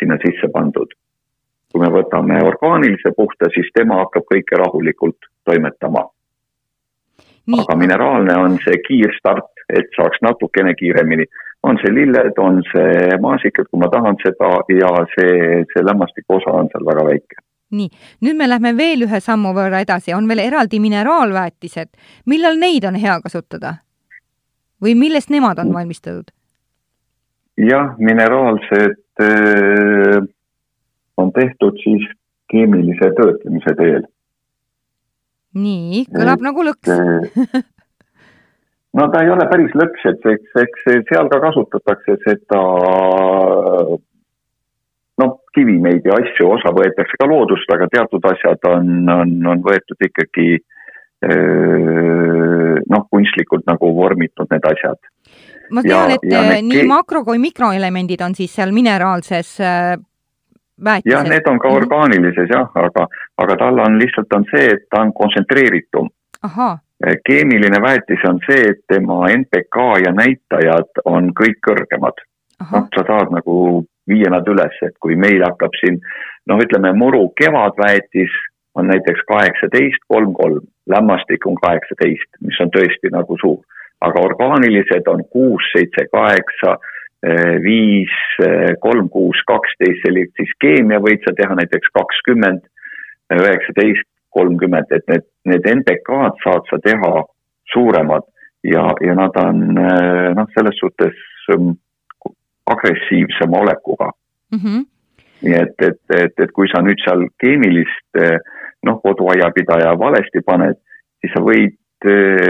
sinna 0.00 0.20
sisse 0.24 0.52
pandud. 0.52 0.92
kui 1.72 1.82
me 1.82 1.88
võtame 1.92 2.36
orgaanilise 2.46 3.10
puhta, 3.16 3.50
siis 3.52 3.66
tema 3.74 3.98
hakkab 3.98 4.24
kõike 4.30 4.56
rahulikult 4.56 5.26
toimetama. 5.44 6.04
aga 7.60 7.76
mineraalne 7.76 8.36
on 8.36 8.58
see 8.64 8.78
kiirstart, 8.86 9.55
et 9.68 9.90
saaks 9.96 10.22
natukene 10.22 10.74
kiiremini. 10.74 11.26
on 11.62 11.78
see 11.82 11.90
lilled, 11.90 12.38
on 12.38 12.60
see 12.70 13.16
maasikad, 13.20 13.66
kui 13.70 13.80
ma 13.80 13.88
tahan 13.90 14.14
seda 14.22 14.52
ja 14.70 14.90
see, 15.16 15.64
see 15.72 15.82
lämmastiku 15.82 16.36
osa 16.36 16.52
on 16.54 16.68
seal 16.70 16.86
väga 16.86 17.04
väike 17.08 17.42
nii, 17.74 17.88
nüüd 18.22 18.38
me 18.38 18.46
lähme 18.48 18.72
veel 18.78 19.02
ühe 19.06 19.20
sammu 19.20 19.50
võrra 19.56 19.80
edasi, 19.82 20.14
on 20.14 20.28
veel 20.30 20.44
eraldi 20.44 20.78
mineraalväetised. 20.82 21.88
millal 22.26 22.58
neid 22.60 22.84
on 22.84 22.94
hea 22.94 23.18
kasutada? 23.24 23.76
või 24.82 24.94
millest 24.94 25.30
nemad 25.30 25.58
on 25.58 25.72
valmistatud? 25.74 26.30
jah, 27.56 27.94
mineraalsed 27.98 29.00
äh, 29.24 30.20
on 31.16 31.32
tehtud 31.32 31.80
siis 31.82 32.04
keemilise 32.52 33.10
töötlemise 33.18 33.74
teel. 33.78 34.04
nii, 35.54 36.04
kõlab 36.12 36.38
et, 36.38 36.46
nagu 36.50 36.66
lõks 36.70 36.92
äh, 36.92 37.62
no 38.96 39.08
ta 39.12 39.22
ei 39.22 39.30
ole 39.32 39.46
päris 39.50 39.72
lõks, 39.78 40.04
et 40.10 40.28
eks, 40.34 40.52
eks 40.64 40.86
seal 41.10 41.30
ka 41.32 41.40
kasutatakse 41.44 42.18
seda 42.24 42.62
noh, 45.16 45.34
kivimeid 45.56 46.06
ja 46.06 46.16
asju, 46.20 46.48
osa 46.58 46.72
võetakse 46.76 47.18
ka 47.20 47.28
loodust, 47.28 47.70
aga 47.72 47.88
teatud 47.92 48.24
asjad 48.28 48.70
on, 48.72 48.96
on, 49.12 49.36
on 49.52 49.62
võetud 49.64 50.08
ikkagi 50.08 50.56
noh, 52.86 53.06
kunstlikult 53.10 53.66
nagu 53.66 53.92
vormitud 53.96 54.50
need 54.52 54.66
asjad. 54.70 54.98
ma 55.70 55.82
tean, 55.82 56.12
et 56.14 56.26
ja 56.30 56.44
äh, 56.44 56.60
nii 56.62 56.84
makro- 56.86 57.24
kui 57.26 57.40
mikroelemendid 57.42 58.20
on 58.22 58.36
siis 58.38 58.52
seal 58.54 58.70
mineraalses 58.70 59.56
äh, 59.60 59.96
väetises. 60.78 61.12
jah, 61.12 61.26
need 61.26 61.48
on 61.50 61.58
ka 61.58 61.68
mhm. 61.68 61.76
orgaanilises 61.80 62.52
jah, 62.52 62.70
aga, 62.74 63.08
aga 63.42 63.56
tal 63.64 63.80
on 63.82 63.98
lihtsalt 63.98 64.36
on 64.38 64.46
see, 64.52 64.68
et 64.76 64.86
ta 64.90 65.02
on 65.02 65.12
kontsentreeritum. 65.16 66.12
Äh, 66.46 66.60
keemiline 67.28 67.78
väetis 67.82 68.24
on 68.28 68.40
see, 68.46 68.62
et 68.72 68.80
tema 68.90 69.28
NPK 69.30 69.76
ja 70.04 70.12
näitajad 70.16 71.02
on 71.04 71.30
kõik 71.36 71.60
kõrgemad. 71.68 72.24
noh, 72.72 72.86
sa 72.94 73.02
saad 73.04 73.30
nagu 73.34 73.84
viia 74.08 74.30
nad 74.32 74.46
üles, 74.48 74.76
et 74.82 74.94
kui 75.00 75.16
meil 75.16 75.44
hakkab 75.44 75.74
siin 75.80 76.00
noh, 76.48 76.60
ütleme 76.62 76.92
muru 76.96 77.28
kevadväetis 77.36 78.32
on 78.76 78.88
näiteks 78.92 79.24
kaheksateist, 79.28 80.02
kolm, 80.08 80.32
kolm, 80.34 80.64
lämmastik 80.88 81.46
on 81.46 81.56
kaheksateist, 81.62 82.28
mis 82.40 82.60
on 82.60 82.72
tõesti 82.74 83.12
nagu 83.12 83.38
suur. 83.40 83.62
aga 84.04 84.20
orgaanilised 84.20 85.06
on 85.08 85.22
kuus, 85.32 85.64
seitse, 85.72 86.02
kaheksa, 86.12 86.74
eh, 87.24 87.54
viis, 87.64 88.12
eh, 88.44 88.74
kolm, 88.80 89.08
kuus, 89.08 89.40
kaksteist, 89.48 90.04
siis 90.36 90.52
keemia 90.60 90.98
võid 91.00 91.24
sa 91.24 91.32
teha 91.32 91.54
näiteks 91.56 91.88
kakskümmend, 91.96 92.60
üheksateist, 93.32 94.04
kolmkümmend, 94.36 94.92
et 94.92 95.06
need, 95.10 95.26
need 95.48 95.68
NPK-d 95.72 96.44
saad 96.44 96.68
sa 96.70 96.80
teha 96.84 97.12
suuremad 97.72 98.26
ja, 98.66 98.84
ja 99.04 99.16
nad 99.18 99.38
on 99.40 99.80
eh, 99.80 100.28
noh, 100.36 100.50
selles 100.54 100.78
suhtes 100.80 101.16
mm, 101.54 101.72
agressiivsema 102.76 103.64
olekuga 103.64 104.12
mm. 104.52 104.60
-hmm 104.60 104.84
nii 105.44 105.56
et, 105.56 105.74
et, 105.84 106.00
et, 106.16 106.32
et 106.40 106.52
kui 106.56 106.68
sa 106.72 106.80
nüüd 106.84 107.00
seal 107.04 107.26
keemilist 107.42 108.20
noh, 108.86 109.00
koduaiapidaja 109.02 109.92
valesti 110.00 110.40
paned, 110.46 110.78
siis 111.20 111.34
sa 111.34 111.42
võid 111.44 111.76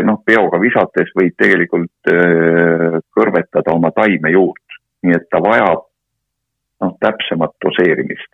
noh, 0.07 0.21
peoga 0.27 0.61
visates 0.63 1.11
võid 1.17 1.35
tegelikult 1.41 2.11
kõrvetada 3.17 3.75
oma 3.75 3.93
taime 3.97 4.33
juurt. 4.35 4.63
nii 5.03 5.15
et 5.15 5.27
ta 5.31 5.39
vajab 5.43 5.85
noh, 6.83 6.97
täpsemat 7.01 7.55
doseerimist. 7.65 8.31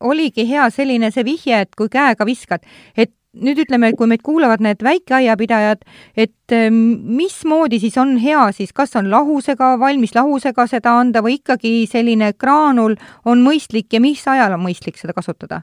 Oligi 0.00 0.46
hea 0.48 0.68
selline 0.70 1.10
see 1.10 1.24
vihje, 1.24 1.64
et 1.66 1.74
kui 1.76 1.88
käega 1.92 2.26
viskad, 2.26 2.64
et 2.96 3.12
nüüd 3.30 3.60
ütleme, 3.62 3.92
kui 3.94 4.08
meid 4.10 4.22
kuulavad 4.26 4.62
need 4.64 4.82
väikeaiapidajad, 4.82 5.84
et 6.18 6.54
mismoodi 6.70 7.78
siis 7.82 7.98
on 8.00 8.16
hea 8.18 8.48
siis, 8.56 8.72
kas 8.74 8.96
on 8.98 9.10
lahusega, 9.10 9.76
valmis 9.78 10.14
lahusega 10.16 10.66
seda 10.70 10.96
anda 10.98 11.22
või 11.22 11.38
ikkagi 11.38 11.86
selline 11.90 12.32
graanul 12.38 12.96
on 13.24 13.44
mõistlik 13.44 13.92
ja 13.94 14.02
mis 14.02 14.26
ajal 14.28 14.58
on 14.58 14.64
mõistlik 14.66 14.98
seda 14.98 15.14
kasutada? 15.16 15.62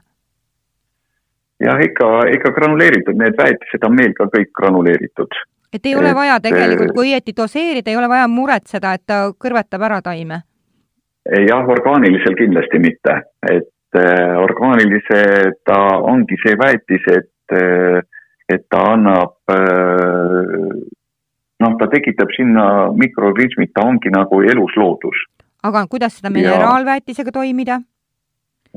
jah, 1.58 1.80
ikka, 1.82 2.08
ikka 2.36 2.52
granuleeritud, 2.54 3.16
need 3.18 3.34
väetised 3.38 3.84
on 3.84 3.96
meil 3.98 4.12
ka 4.16 4.28
kõik 4.32 4.52
granuleeritud. 4.54 5.40
et 5.72 5.86
ei 5.86 5.96
ole 5.96 6.12
et, 6.12 6.16
vaja 6.16 6.40
tegelikult, 6.40 6.94
kui 6.94 7.10
õieti 7.10 7.34
doseerida, 7.36 7.90
ei 7.90 7.98
ole 7.98 8.08
vaja 8.08 8.28
muretseda, 8.30 8.94
et 8.94 9.04
ta 9.06 9.24
kõrvetab 9.34 9.82
ära 9.90 10.00
taime? 10.02 10.42
jah, 11.28 11.68
orgaanilisel 11.68 12.38
kindlasti 12.38 12.80
mitte, 12.80 13.20
et 13.50 13.68
äh, 13.96 14.36
orgaanilise 14.36 15.22
ta 15.64 15.80
ongi 16.12 16.36
see 16.44 16.56
väetis, 16.58 17.04
et 17.16 17.56
äh,, 17.56 18.00
et 18.48 18.64
ta 18.70 18.84
annab 18.94 19.36
äh, 19.52 20.72
noh, 21.60 21.76
ta 21.80 21.90
tekitab 21.92 22.32
sinna 22.36 22.64
mikroorganismid, 22.96 23.74
ta 23.74 23.84
ongi 23.86 24.12
nagu 24.14 24.42
elus 24.42 24.76
loodus. 24.76 25.26
aga 25.62 25.86
kuidas 25.90 26.18
seda 26.18 26.30
mineraalväetisega 26.30 27.32
toimida? 27.34 27.80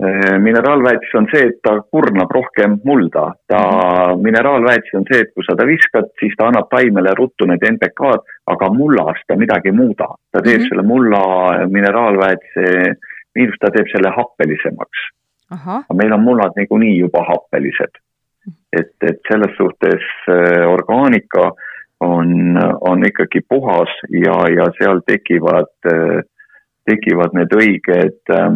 Äh, 0.02 0.38
mineraalväetis 0.40 1.14
on 1.20 1.28
see, 1.32 1.44
et 1.52 1.60
ta 1.64 1.76
kurnab 1.94 2.32
rohkem 2.32 2.80
mulda. 2.88 3.26
ta 3.48 3.60
mm, 3.62 4.22
mineraalväetis 4.24 4.96
on 4.98 5.06
see, 5.10 5.20
et 5.22 5.34
kui 5.36 5.46
sa 5.46 5.56
ta 5.60 5.68
viskad, 5.68 6.10
siis 6.20 6.34
ta 6.40 6.48
annab 6.50 6.70
taimele 6.72 7.14
ruttu 7.20 7.46
need 7.48 7.64
NPK-d, 7.70 8.38
aga 8.54 8.70
mullas 8.74 9.20
ta 9.28 9.38
midagi 9.38 9.70
ei 9.72 9.78
muuda. 9.78 10.08
ta 10.32 10.42
teeb 10.42 10.58
mm 10.58 10.64
-hmm. 10.64 10.70
selle 10.70 10.88
mulla 10.88 11.68
mineraalväetise 11.68 12.96
miinus, 13.36 13.58
ta 13.60 13.72
teeb 13.74 13.90
selle 13.92 14.14
happelisemaks. 14.18 15.04
aga 15.52 15.98
meil 16.00 16.14
on 16.16 16.24
mullad 16.24 16.56
niikuinii 16.58 16.98
juba 17.00 17.26
happelised. 17.28 18.02
et, 18.80 18.96
et 19.02 19.20
selles 19.28 19.56
suhtes 19.58 20.04
äh, 20.30 20.66
orgaanika 20.68 21.52
on, 22.02 22.58
on 22.82 23.06
ikkagi 23.06 23.42
puhas 23.50 23.92
ja, 24.10 24.38
ja 24.50 24.66
seal 24.80 25.04
tekivad, 25.06 25.74
äh, 25.86 26.24
tekivad 26.90 27.36
need 27.38 27.54
õiged 27.54 28.34
äh, 28.34 28.56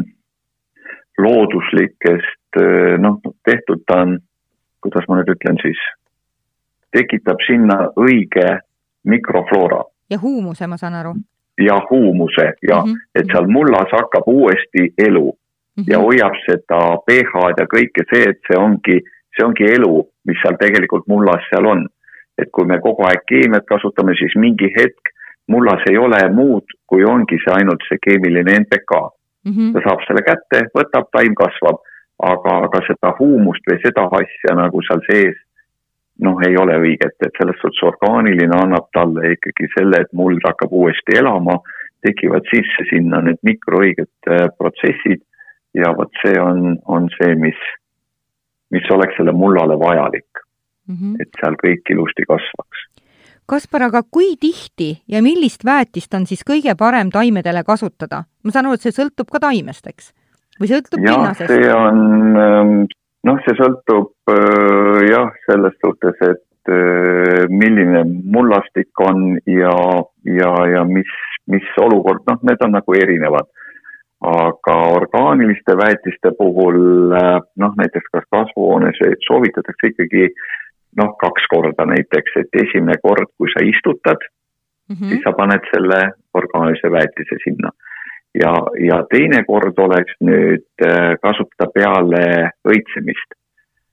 looduslikest 1.18 2.60
eh, 2.60 2.98
noh, 3.00 3.20
tehtud 3.46 3.84
ta 3.88 4.02
on, 4.04 4.18
kuidas 4.84 5.08
ma 5.10 5.20
nüüd 5.20 5.32
ütlen 5.36 5.60
siis, 5.64 5.80
tekitab 6.96 7.42
sinna 7.48 7.78
õige 8.00 8.60
mikrofloora. 9.08 9.84
ja 10.10 10.20
huumuse, 10.22 10.68
ma 10.68 10.78
saan 10.78 11.00
aru? 11.02 11.16
Ja 11.62 11.76
huumuse 11.90 12.46
ja 12.68 12.82
mm, 12.82 12.92
-hmm. 12.92 13.00
et 13.16 13.26
seal 13.32 13.48
mullas 13.48 13.92
hakkab 13.92 14.28
uuesti 14.28 14.94
elu 15.08 15.28
mm 15.32 15.84
-hmm. 15.84 15.92
ja 15.92 16.00
hoiab 16.00 16.36
seda 16.46 16.80
pH-d 17.06 17.60
ja 17.64 17.68
kõike 17.76 18.04
see, 18.12 18.24
et 18.30 18.40
see 18.48 18.58
ongi, 18.58 18.98
see 19.36 19.46
ongi 19.46 19.66
elu 19.78 19.94
mis 20.28 20.42
seal 20.42 20.58
tegelikult 20.62 21.08
mullas 21.08 21.44
seal 21.50 21.66
on. 21.74 21.88
et 22.42 22.50
kui 22.52 22.66
me 22.68 22.76
kogu 22.84 23.04
aeg 23.08 23.22
keemiat 23.32 23.64
kasutame, 23.64 24.12
siis 24.20 24.34
mingi 24.36 24.68
hetk 24.78 25.12
mullas 25.48 25.84
ei 25.90 25.98
ole 25.98 26.20
muud, 26.36 26.66
kui 26.90 27.06
ongi 27.08 27.38
see 27.44 27.54
ainult 27.58 27.86
see 27.88 28.02
keemiline 28.06 28.58
NPK 28.60 28.92
mm. 29.46 29.52
-hmm. 29.52 29.70
ta 29.74 29.84
saab 29.86 30.04
selle 30.08 30.24
kätte, 30.30 30.66
võtab, 30.78 31.08
taim 31.16 31.36
kasvab, 31.42 31.80
aga, 32.32 32.58
aga 32.68 32.82
seda 32.88 33.14
huumust 33.20 33.64
või 33.72 33.80
seda 33.86 34.04
asja 34.20 34.58
nagu 34.62 34.84
seal 34.88 35.02
sees 35.08 35.38
noh, 36.24 36.40
ei 36.48 36.58
ole 36.58 36.78
õiget, 36.80 37.18
et 37.26 37.40
selles 37.40 37.58
suhtes 37.62 37.84
orgaaniline 37.84 38.56
annab 38.56 38.88
talle 38.96 39.34
ikkagi 39.36 39.68
selle, 39.74 40.02
et 40.02 40.14
muld 40.14 40.44
hakkab 40.48 40.72
uuesti 40.72 41.18
elama, 41.20 41.58
tekivad 42.06 42.46
sisse 42.52 42.86
sinna 42.90 43.22
need 43.26 43.42
mikroõiged 43.44 44.30
äh, 44.32 44.48
protsessid 44.58 45.24
ja 45.76 45.92
vot 45.98 46.12
see 46.22 46.36
on, 46.40 46.78
on 46.92 47.10
see, 47.18 47.36
mis, 47.40 47.62
mis 48.72 48.90
oleks 48.96 49.18
selle 49.20 49.34
mullale 49.36 49.78
vajalik 49.80 50.44
mm. 50.88 50.96
-hmm. 50.96 51.16
et 51.22 51.42
seal 51.42 51.58
kõik 51.64 51.96
ilusti 51.96 52.28
kasvaks. 52.30 52.86
Kaspar, 53.46 53.84
aga 53.86 54.02
kui 54.12 54.34
tihti 54.42 55.04
ja 55.08 55.22
millist 55.22 55.66
väetist 55.66 56.14
on 56.18 56.26
siis 56.26 56.42
kõige 56.50 56.74
parem 56.78 57.12
taimedele 57.14 57.64
kasutada? 57.64 58.24
ma 58.44 58.52
saan 58.52 58.66
aru, 58.66 58.78
et 58.78 58.86
see 58.86 58.96
sõltub 58.96 59.30
ka 59.32 59.40
taimest, 59.40 59.88
eks? 59.88 60.14
või 60.60 60.72
sõltub 60.72 61.02
pinnasest? 61.02 61.52
see 61.52 61.74
on, 61.74 62.00
ähm, 62.42 62.86
noh, 63.26 63.40
see 63.46 63.58
sõltub 63.60 64.34
äh, 64.34 65.06
jah, 65.10 65.32
selles 65.50 65.78
suhtes, 65.84 66.20
et 66.22 66.74
äh, 66.74 67.46
milline 67.50 68.06
mullastik 68.06 69.06
on 69.06 69.38
ja, 69.50 69.76
ja, 70.30 70.52
ja 70.76 70.84
mis, 70.90 71.12
mis 71.52 71.68
olukord, 71.82 72.26
noh, 72.30 72.42
need 72.48 72.66
on 72.66 72.76
nagu 72.78 72.98
erinevad 72.98 73.52
aga 74.26 74.76
orgaaniliste 74.96 75.76
väetiste 75.78 76.32
puhul 76.38 77.12
äh, 77.14 77.40
noh, 77.62 77.74
näiteks 77.78 78.14
kas 78.14 78.30
kasvuhoones 78.32 79.02
soovitatakse 79.28 79.92
ikkagi 79.92 80.30
noh, 81.00 81.12
kaks 81.22 81.50
korda 81.52 81.86
näiteks, 81.90 82.38
et 82.42 82.60
esimene 82.64 82.98
kord, 83.04 83.30
kui 83.38 83.52
sa 83.54 83.64
istutad 83.66 84.22
mm, 84.24 84.96
-hmm. 84.96 85.10
siis 85.10 85.22
sa 85.26 85.36
paned 85.40 85.68
selle 85.74 86.02
orgaanilise 86.34 86.92
väetise 86.92 87.38
sinna. 87.44 87.72
Ja, 88.42 88.54
ja 88.88 89.02
teine 89.12 89.44
kord 89.48 89.80
oleks 89.80 90.18
nüüd 90.20 90.66
äh, 90.86 91.16
kasutada 91.22 91.70
peale 91.74 92.24
õitsemist 92.68 93.36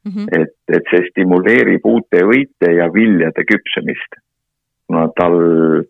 mm. 0.04 0.12
-hmm. 0.12 0.26
et, 0.40 0.56
et 0.68 0.90
see 0.90 1.08
stimuleerib 1.10 1.86
uute 1.86 2.24
õite 2.24 2.72
ja 2.78 2.92
viljade 2.92 3.44
küpsemist. 3.44 4.20
kuna 4.86 5.08
tal 5.16 5.36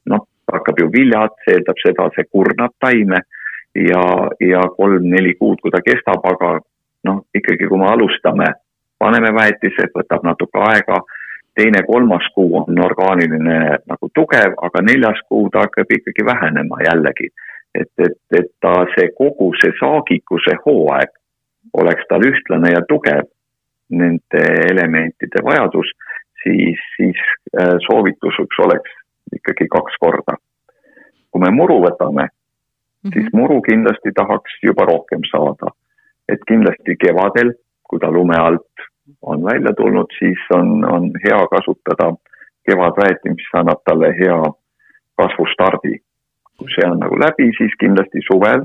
noh, 0.06 0.26
hakkab 0.52 0.78
ju 0.78 0.90
viljad, 0.92 1.32
see 1.44 1.56
eeldab 1.56 1.78
seda, 1.82 2.10
see 2.14 2.28
kurnab 2.30 2.74
taime 2.80 3.22
ja, 3.74 4.04
ja 4.40 4.60
kolm-neli 4.76 5.34
kuud, 5.40 5.58
kui 5.62 5.70
ta 5.70 5.80
kestab, 5.84 6.22
aga 6.24 6.58
noh, 7.08 7.24
ikkagi 7.34 7.68
kui 7.68 7.80
me 7.80 7.88
alustame, 7.90 8.52
paneme 8.98 9.32
väetised, 9.34 9.90
võtab 9.96 10.26
natuke 10.28 10.60
aega, 10.68 11.00
teine-kolmas 11.58 12.28
kuu 12.34 12.62
on 12.62 12.78
orgaaniline 12.84 13.58
nagu 13.90 14.10
tugev, 14.14 14.54
aga 14.68 14.84
neljas 14.86 15.20
kuu 15.28 15.48
ta 15.52 15.66
hakkab 15.66 15.90
ikkagi 15.98 16.24
vähenema 16.26 16.80
jällegi. 16.86 17.28
Et, 17.74 17.90
et, 17.98 18.18
et 18.38 18.50
ta 18.60 18.72
see 18.94 19.08
kogu 19.18 19.52
see 19.60 19.72
saagikuse 19.80 20.56
hooaeg 20.66 21.12
oleks 21.80 22.04
tal 22.08 22.24
ühtlane 22.26 22.72
ja 22.74 22.82
tugev, 22.88 23.28
nende 23.92 24.42
elementide 24.72 25.42
vajadus, 25.44 25.88
siis, 26.42 26.80
siis 26.96 27.18
äh, 27.60 27.76
soovituseks 27.86 28.60
oleks 28.66 28.94
ikkagi 29.36 29.68
kaks 29.72 29.98
korda. 30.00 30.36
kui 31.32 31.40
me 31.40 31.50
muru 31.50 31.78
võtame, 31.80 32.26
-hmm. 32.28 33.12
siis 33.12 33.28
muru 33.32 33.60
kindlasti 33.62 34.12
tahaks 34.14 34.58
juba 34.62 34.84
rohkem 34.84 35.24
saada. 35.30 35.72
et 36.28 36.40
kindlasti 36.48 36.96
kevadel, 36.96 37.52
kui 37.88 37.98
ta 37.98 38.10
lume 38.10 38.36
alt 38.38 38.84
on 39.22 39.44
välja 39.44 39.72
tulnud, 39.76 40.10
siis 40.18 40.38
on, 40.54 40.84
on 40.94 41.10
hea 41.24 41.40
kasutada 41.54 42.14
kevadväeti, 42.70 43.30
mis 43.34 43.50
annab 43.54 43.82
talle 43.84 44.08
hea 44.20 44.38
kasvustardi. 45.20 45.98
See 46.60 46.86
on 46.88 47.00
nagu 47.02 47.18
läbi, 47.18 47.50
siis 47.58 47.74
kindlasti 47.80 48.22
suvel 48.26 48.64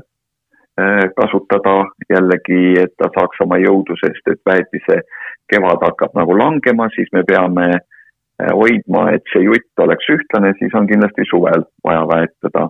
äh, 0.80 1.06
kasutada 1.18 1.76
jällegi, 2.10 2.78
et 2.82 2.94
ta 2.98 3.10
saaks 3.14 3.40
oma 3.44 3.58
jõudu, 3.62 3.96
sest 4.02 4.32
et 4.32 4.40
väetise 4.46 5.02
kevad 5.50 5.82
hakkab 5.86 6.16
nagu 6.18 6.36
langema, 6.38 6.88
siis 6.94 7.10
me 7.12 7.24
peame 7.28 7.68
äh, 7.74 8.52
hoidma, 8.52 9.08
et 9.16 9.26
see 9.32 9.44
jutt 9.46 9.84
oleks 9.84 10.10
ühtlane, 10.14 10.54
siis 10.60 10.74
on 10.78 10.88
kindlasti 10.90 11.26
suvel 11.30 11.66
vaja 11.84 12.04
väetada 12.12 12.68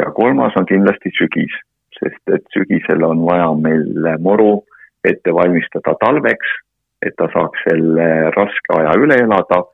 ja 0.00 0.10
kolmas 0.16 0.56
on 0.56 0.66
kindlasti 0.66 1.12
sügis, 1.18 1.54
sest 1.98 2.36
et 2.36 2.44
sügisel 2.54 3.04
on 3.04 3.24
vaja 3.26 3.50
meil 3.54 4.16
moru 4.24 4.62
ette 5.04 5.34
valmistada 5.34 5.94
talveks, 6.00 6.58
et 7.02 7.14
ta 7.18 7.26
saaks 7.34 7.64
selle 7.66 8.08
raske 8.36 8.76
aja 8.78 8.94
üle 9.00 9.18
elada 9.24 9.64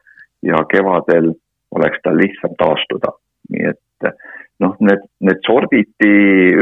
ja 0.43 0.63
kevadel 0.73 1.35
oleks 1.77 2.01
tal 2.03 2.17
lihtsam 2.17 2.55
taastuda. 2.59 3.13
nii 3.53 3.69
et 3.71 3.81
noh, 4.63 4.77
need, 4.81 5.05
need 5.21 5.41
sorditi 5.47 6.13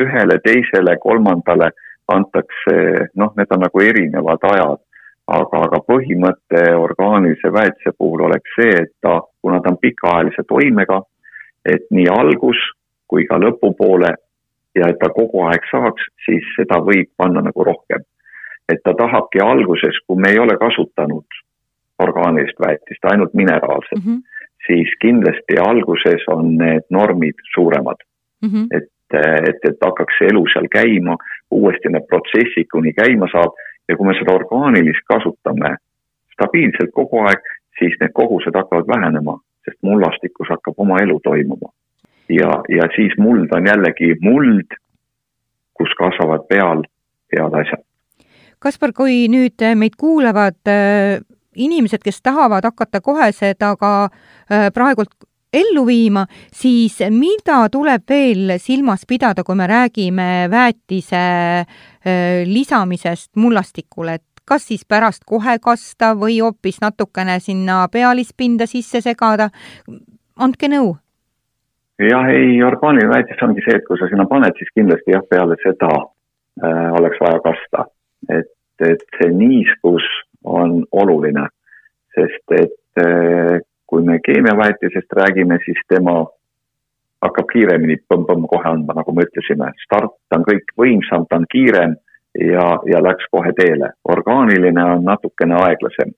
ühele, 0.03 0.39
teisele, 0.45 0.97
kolmandale 1.03 1.71
antakse, 2.13 2.77
noh, 3.19 3.33
need 3.37 3.53
on 3.55 3.65
nagu 3.67 3.83
erinevad 3.83 4.45
ajad, 4.53 4.83
aga, 5.27 5.63
aga 5.69 5.81
põhimõte 5.91 6.63
orgaanilise 6.79 7.51
väetise 7.53 7.95
puhul 7.99 8.27
oleks 8.29 8.57
see, 8.59 8.75
et 8.85 8.93
ta, 9.03 9.21
kuna 9.43 9.61
ta 9.61 9.73
on 9.75 9.81
pikaajalise 9.83 10.47
toimega, 10.49 11.01
et 11.67 11.89
nii 11.91 12.07
algus 12.13 12.61
kui 13.11 13.27
ka 13.27 13.39
lõpupoole 13.43 14.13
ja 14.77 14.91
et 14.91 15.01
ta 15.01 15.11
kogu 15.15 15.43
aeg 15.49 15.67
saaks, 15.71 16.05
siis 16.27 16.47
seda 16.59 16.79
võib 16.85 17.11
panna 17.17 17.43
nagu 17.43 17.65
rohkem. 17.65 18.05
et 18.67 18.81
ta 18.83 18.97
tahabki 18.99 19.39
alguses, 19.39 19.95
kui 20.07 20.19
me 20.19 20.33
ei 20.35 20.39
ole 20.43 20.57
kasutanud 20.59 21.37
orgaanilist 22.03 22.59
väetist, 22.59 23.05
ainult 23.07 23.35
mineraalset 23.35 23.99
mm, 23.99 24.03
-hmm. 24.03 24.23
Siis 24.67 24.91
kindlasti 25.01 25.59
alguses 25.63 26.27
on 26.33 26.57
need 26.59 26.87
normid 26.91 27.39
suuremad 27.55 28.01
mm. 28.43 28.49
-hmm. 28.49 28.67
et, 28.77 28.91
et, 29.49 29.61
et 29.71 29.79
hakkaks 29.85 30.19
see 30.19 30.29
elu 30.33 30.45
seal 30.53 30.69
käima, 30.73 31.17
uuesti 31.51 31.93
need 31.93 32.07
protsessid 32.11 32.69
kuni 32.73 32.93
käima 32.93 33.29
saab 33.33 33.55
ja 33.89 33.97
kui 33.97 34.07
me 34.07 34.15
seda 34.19 34.35
orgaanilist 34.35 35.05
kasutame 35.13 35.77
stabiilselt 36.35 36.93
kogu 36.93 37.23
aeg, 37.29 37.43
siis 37.79 37.95
need 38.01 38.13
kogused 38.13 38.55
hakkavad 38.55 38.89
vähenema, 38.95 39.39
sest 39.65 39.79
mullastikus 39.83 40.49
hakkab 40.49 40.75
oma 40.77 40.99
elu 41.05 41.21
toimuma 41.25 41.73
ja, 42.29 42.51
ja 42.69 42.89
siis 42.97 43.15
muld 43.19 43.49
on 43.55 43.67
jällegi 43.67 44.15
muld, 44.21 44.79
kus 45.75 45.93
kasvavad 45.99 46.47
peal 46.49 46.83
head 47.33 47.61
asjad. 47.61 47.83
Kaspar, 48.59 48.93
kui 48.97 49.27
nüüd 49.29 49.63
meid 49.77 49.99
kuulavad 50.01 50.59
inimesed, 51.57 52.03
kes 52.05 52.23
tahavad 52.23 52.65
hakata 52.65 53.01
kohe 53.01 53.31
seda 53.33 53.75
ka 53.81 53.93
äh, 54.07 54.69
praegult 54.75 55.15
ellu 55.57 55.87
viima, 55.87 56.27
siis 56.53 56.99
mida 57.11 57.63
tuleb 57.73 58.05
veel 58.09 58.57
silmas 58.61 59.07
pidada, 59.09 59.45
kui 59.45 59.57
me 59.57 59.67
räägime 59.71 60.29
väetise 60.53 61.23
äh, 61.63 62.45
lisamisest 62.47 63.37
mullastikule, 63.37 64.19
et 64.21 64.45
kas 64.47 64.69
siis 64.69 64.85
pärast 64.89 65.25
kohe 65.27 65.59
kasta 65.63 66.13
või 66.19 66.39
hoopis 66.43 66.79
natukene 66.83 67.41
sinna 67.41 67.87
pealispinda 67.93 68.67
sisse 68.71 69.01
segada? 69.03 69.51
andke 70.37 70.69
nõu 70.69 70.97
jah, 72.03 72.29
ei, 72.29 72.63
orgaaniline 72.63 73.13
väetis 73.13 73.43
ongi 73.43 73.65
see, 73.65 73.79
et 73.79 73.87
kui 73.89 73.99
sa 74.01 74.09
sinna 74.11 74.27
paned, 74.29 74.57
siis 74.59 74.73
kindlasti 74.77 75.15
jah, 75.15 75.25
peale 75.31 75.57
seda 75.63 75.91
äh, 75.97 76.93
oleks 76.99 77.21
vaja 77.23 77.41
kasta. 77.45 77.87
et, 78.33 78.53
et 78.85 79.05
see 79.19 79.33
niiskus 79.33 80.05
on 80.47 80.81
oluline, 80.93 81.47
sest 82.15 82.57
et 82.57 83.03
äh, 83.03 83.61
kui 83.87 84.03
me 84.03 84.19
keemiaväetisest 84.25 85.13
räägime, 85.21 85.59
siis 85.65 85.79
tema 85.89 86.25
hakkab 87.23 87.49
kiiremini 87.53 88.01
põmm-põmm 88.11 88.47
kohe 88.51 88.69
andma, 88.71 88.99
nagu 88.99 89.15
me 89.15 89.25
ütlesime, 89.27 89.71
start 89.85 90.37
on 90.37 90.45
kõik 90.47 90.75
võimsam, 90.79 91.25
ta 91.29 91.41
on 91.41 91.47
kiirem 91.51 91.97
ja, 92.41 92.67
ja 92.87 93.03
läks 93.03 93.29
kohe 93.33 93.53
teele. 93.57 93.93
orgaaniline 94.05 94.85
on 94.97 95.05
natukene 95.05 95.59
aeglasem, 95.65 96.13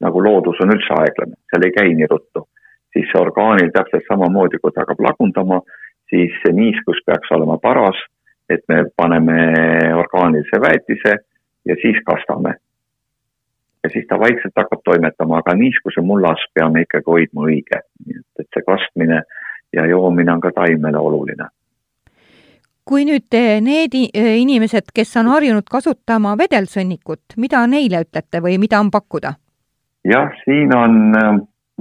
nagu 0.00 0.22
loodus 0.22 0.60
on 0.62 0.74
üldse 0.74 0.94
aeglane, 1.00 1.38
seal 1.50 1.66
ei 1.66 1.74
käi 1.74 1.94
nii 1.94 2.10
ruttu 2.10 2.46
siis 2.98 3.10
see 3.12 3.20
orgaanil 3.20 3.70
täpselt 3.74 4.06
samamoodi, 4.08 4.60
kui 4.62 4.72
ta 4.72 4.84
hakkab 4.84 5.02
lagundama, 5.06 5.60
siis 6.10 6.34
see 6.42 6.54
niiskus 6.56 7.00
peaks 7.06 7.30
olema 7.36 7.58
paras, 7.62 7.98
et 8.50 8.64
me 8.68 8.84
paneme 8.96 9.38
orgaanilise 10.02 10.60
väetise 10.64 11.18
ja 11.68 11.76
siis 11.82 12.00
kastame. 12.06 12.56
Ja 13.84 13.90
siis 13.92 14.06
ta 14.08 14.18
vaikselt 14.20 14.56
hakkab 14.56 14.82
toimetama, 14.84 15.42
aga 15.42 15.54
niiskuse 15.54 16.02
mullas 16.04 16.42
peame 16.54 16.82
ikkagi 16.86 17.10
hoidma 17.10 17.46
õige, 17.50 17.82
nii 18.06 18.18
et, 18.18 18.42
et 18.44 18.48
see 18.54 18.66
kastmine 18.66 19.22
ja 19.76 19.86
joomine 19.86 20.32
on 20.32 20.42
ka 20.44 20.54
taimele 20.56 20.98
oluline 20.98 21.52
kui 22.88 23.02
nüüd 23.04 23.34
need 23.60 23.92
inimesed, 23.92 24.86
kes 24.96 25.10
on 25.20 25.26
harjunud 25.28 25.66
kasutama 25.68 26.30
vedelsõnnikut, 26.40 27.34
mida 27.36 27.60
neile 27.68 28.00
ütlete 28.06 28.40
või 28.40 28.56
mida 28.56 28.80
on 28.80 28.88
pakkuda? 28.90 29.34
jah, 30.08 30.32
siin 30.46 30.72
on 30.72 30.94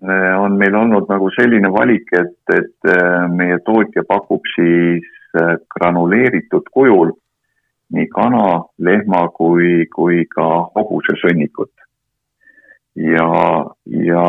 Äh, 0.04 0.40
on 0.40 0.58
meil 0.58 0.76
olnud 0.78 1.10
nagu 1.10 1.30
selline 1.34 1.72
valik, 1.74 2.12
et, 2.14 2.36
et 2.54 2.90
äh, 2.92 3.24
meie 3.34 3.58
tootja 3.66 4.04
pakub 4.06 4.46
siis 4.54 5.06
granuleeritud 5.74 6.70
kujul 6.74 7.12
nii 7.94 8.06
kana, 8.14 8.44
lehma 8.78 9.28
kui, 9.34 9.88
kui 9.94 10.24
ka 10.30 10.46
hobuse 10.76 11.18
sõnnikut. 11.22 11.74
Ja, 12.98 13.66
ja, 13.86 14.26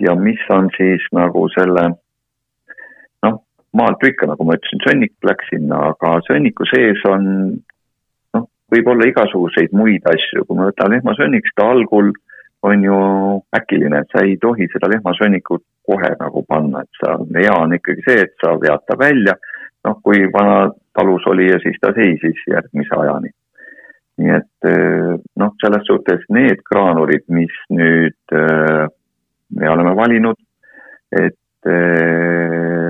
ja 0.00 0.14
mis 0.14 0.44
on 0.50 0.70
siis 0.76 1.02
nagu 1.12 1.46
selle 1.54 1.88
noh, 3.26 3.40
maalt 3.72 4.04
ikka, 4.06 4.30
nagu 4.30 4.46
ma 4.46 4.58
ütlesin, 4.58 4.84
sõnnik 4.86 5.14
läks 5.26 5.50
sinna, 5.52 5.80
aga 5.92 6.18
sõnniku 6.28 6.68
sees 6.70 7.02
on 7.10 7.26
noh, 8.36 8.46
võib 8.72 8.92
olla 8.94 9.10
igasuguseid 9.10 9.74
muid 9.76 10.06
asju, 10.10 10.46
kui 10.46 10.58
me 10.58 10.70
võtame 10.70 10.98
lehmasõnnik, 10.98 11.46
siis 11.46 11.58
ta 11.58 11.70
algul 11.74 12.12
on 12.68 12.82
ju 12.82 13.00
äkiline, 13.54 14.02
et 14.02 14.14
sa 14.14 14.24
ei 14.26 14.36
tohi 14.42 14.66
seda 14.72 14.90
lehmasõnnikut 14.94 15.62
kohe 15.88 16.10
nagu 16.20 16.44
panna, 16.46 16.82
et 16.84 17.02
sa, 17.02 17.16
hea 17.34 17.54
on 17.54 17.74
ikkagi 17.74 18.04
see, 18.06 18.24
et 18.26 18.34
sa 18.42 18.54
vead 18.62 18.82
ta 18.86 18.98
välja, 18.98 19.34
noh, 19.86 19.98
kui 20.04 20.26
vana 20.34 20.68
talus 20.94 21.26
oli 21.30 21.50
ja 21.50 21.58
siis 21.62 21.78
ta 21.82 21.94
seisis 21.96 22.46
järgmise 22.50 22.94
ajani 22.98 23.30
nii 24.18 24.34
et 24.34 24.68
eh, 24.68 25.14
noh, 25.38 25.54
selles 25.62 25.84
suhtes 25.86 26.24
need 26.34 26.62
graanulid, 26.66 27.24
mis 27.34 27.54
nüüd 27.70 28.34
eh, 28.34 28.86
me 29.58 29.70
oleme 29.70 29.94
valinud, 29.96 30.38
et 31.14 31.70
eh, 31.70 32.88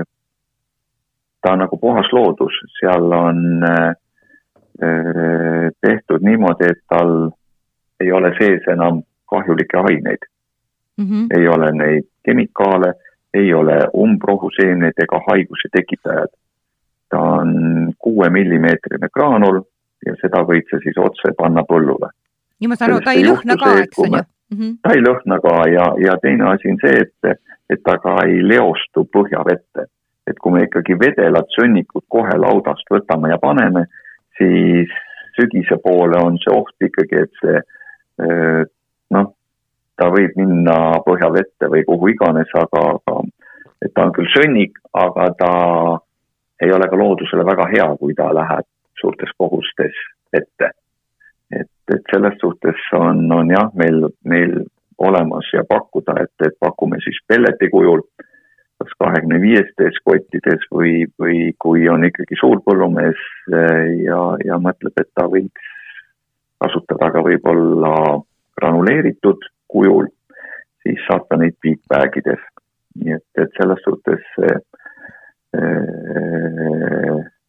ta 1.39 1.53
on 1.53 1.63
nagu 1.63 1.79
puhas 1.79 2.09
loodus, 2.13 2.55
seal 2.79 3.13
on 3.15 3.45
tehtud 4.79 6.23
niimoodi, 6.23 6.69
et 6.71 6.79
tal 6.87 7.09
ei 7.99 8.13
ole 8.15 8.29
sees 8.37 8.63
enam 8.71 9.01
kahjulikke 9.27 9.75
aineid 9.75 10.23
mm. 10.97 11.05
-hmm. 11.05 11.25
ei 11.37 11.47
ole 11.47 11.71
neid 11.71 12.07
kemikaale, 12.23 12.93
ei 13.33 13.53
ole 13.53 13.75
umbrohuseemneid 13.93 15.03
ega 15.03 15.19
haiguse 15.27 15.67
tekitajad. 15.71 16.31
ta 17.09 17.19
on 17.19 17.51
kuue 17.97 18.29
millimeetrine 18.29 19.07
graanul 19.13 19.61
ja 20.05 20.15
seda 20.21 20.43
võid 20.47 20.67
sa 20.71 20.79
siis 20.83 20.97
otse 21.01 21.33
panna 21.37 21.63
põllule. 21.67 22.11
ja 22.59 22.69
ma 22.69 22.75
saan 22.75 22.93
aru, 22.93 23.03
ta 23.05 23.15
ei 23.15 23.25
lõhna 23.27 23.57
ka, 23.59 23.75
eks 23.83 24.03
on 24.05 24.17
ju? 24.17 24.23
Mhm. 24.53 24.75
ta 24.83 24.95
ei 24.95 25.03
lõhna 25.05 25.39
ka 25.43 25.55
ja, 25.69 25.85
ja 26.05 26.17
teine 26.23 26.49
asi 26.53 26.71
on 26.71 26.79
see, 26.83 27.05
et, 27.05 27.39
et 27.69 27.83
ta 27.85 27.97
ka 28.01 28.15
ei 28.25 28.41
leostu 28.41 29.05
põhjavette. 29.13 29.87
et 30.29 30.37
kui 30.37 30.53
me 30.53 30.63
ikkagi 30.67 30.93
vedelad 30.99 31.47
sõnnikud 31.55 32.05
kohe 32.07 32.35
laudast 32.37 32.85
võtame 32.93 33.31
ja 33.31 33.39
paneme, 33.41 33.87
siis 34.37 34.91
sügise 35.33 35.79
poole 35.81 36.19
on 36.21 36.37
see 36.37 36.53
oht 36.53 36.85
ikkagi, 36.85 37.23
et 37.23 37.39
see 37.41 37.55
eh, 37.57 38.61
noh, 39.15 39.31
ta 39.97 40.09
võib 40.13 40.37
minna 40.37 40.99
põhjavette 41.07 41.71
või 41.73 41.81
kuhu 41.87 42.11
iganes, 42.13 42.51
aga, 42.53 42.83
aga 42.99 43.23
et 43.81 43.93
ta 43.95 44.05
on 44.05 44.13
küll 44.13 44.29
sõnnik, 44.35 44.77
aga 44.93 45.31
ta 45.39 45.53
ei 46.61 46.71
ole 46.75 46.89
ka 46.91 46.99
loodusele 46.99 47.45
väga 47.47 47.65
hea, 47.73 47.87
kui 47.97 48.13
ta 48.13 48.29
läheb 48.35 48.67
suurtes 49.01 49.31
kogustes 49.37 49.95
ette. 50.33 50.71
et, 51.51 51.71
et 51.93 52.11
selles 52.11 52.37
suhtes 52.41 52.81
on, 52.93 53.25
on 53.33 53.49
jah, 53.49 53.71
meil, 53.73 54.05
meil 54.23 54.59
olemas 54.99 55.47
ja 55.53 55.63
pakkuda, 55.69 56.13
et, 56.23 56.47
et 56.47 56.55
pakume 56.59 56.99
siis 57.03 57.17
pelleti 57.27 57.69
kujul, 57.71 58.03
kas 58.79 58.93
kahekümne 58.99 59.39
viiestes 59.41 59.97
kottides 60.05 60.63
või, 60.75 61.07
või 61.19 61.51
kui 61.59 61.87
on 61.89 62.05
ikkagi 62.07 62.37
suurpõllumees 62.39 63.19
eh, 63.53 63.87
ja, 64.05 64.21
ja 64.45 64.59
mõtleb, 64.61 64.95
et 65.01 65.09
ta 65.15 65.27
võiks 65.31 65.73
kasutada 66.59 67.11
ka 67.15 67.23
võib-olla 67.23 67.93
granuleeritud 68.59 69.43
kujul, 69.71 70.07
siis 70.83 70.99
saab 71.07 71.27
ta 71.29 71.39
neid 71.39 71.55
big-bag'ides. 71.63 72.43
nii 72.99 73.13
et, 73.15 73.27
et 73.39 73.51
selles 73.55 73.81
suhtes 73.85 74.23
äh, 74.43 74.59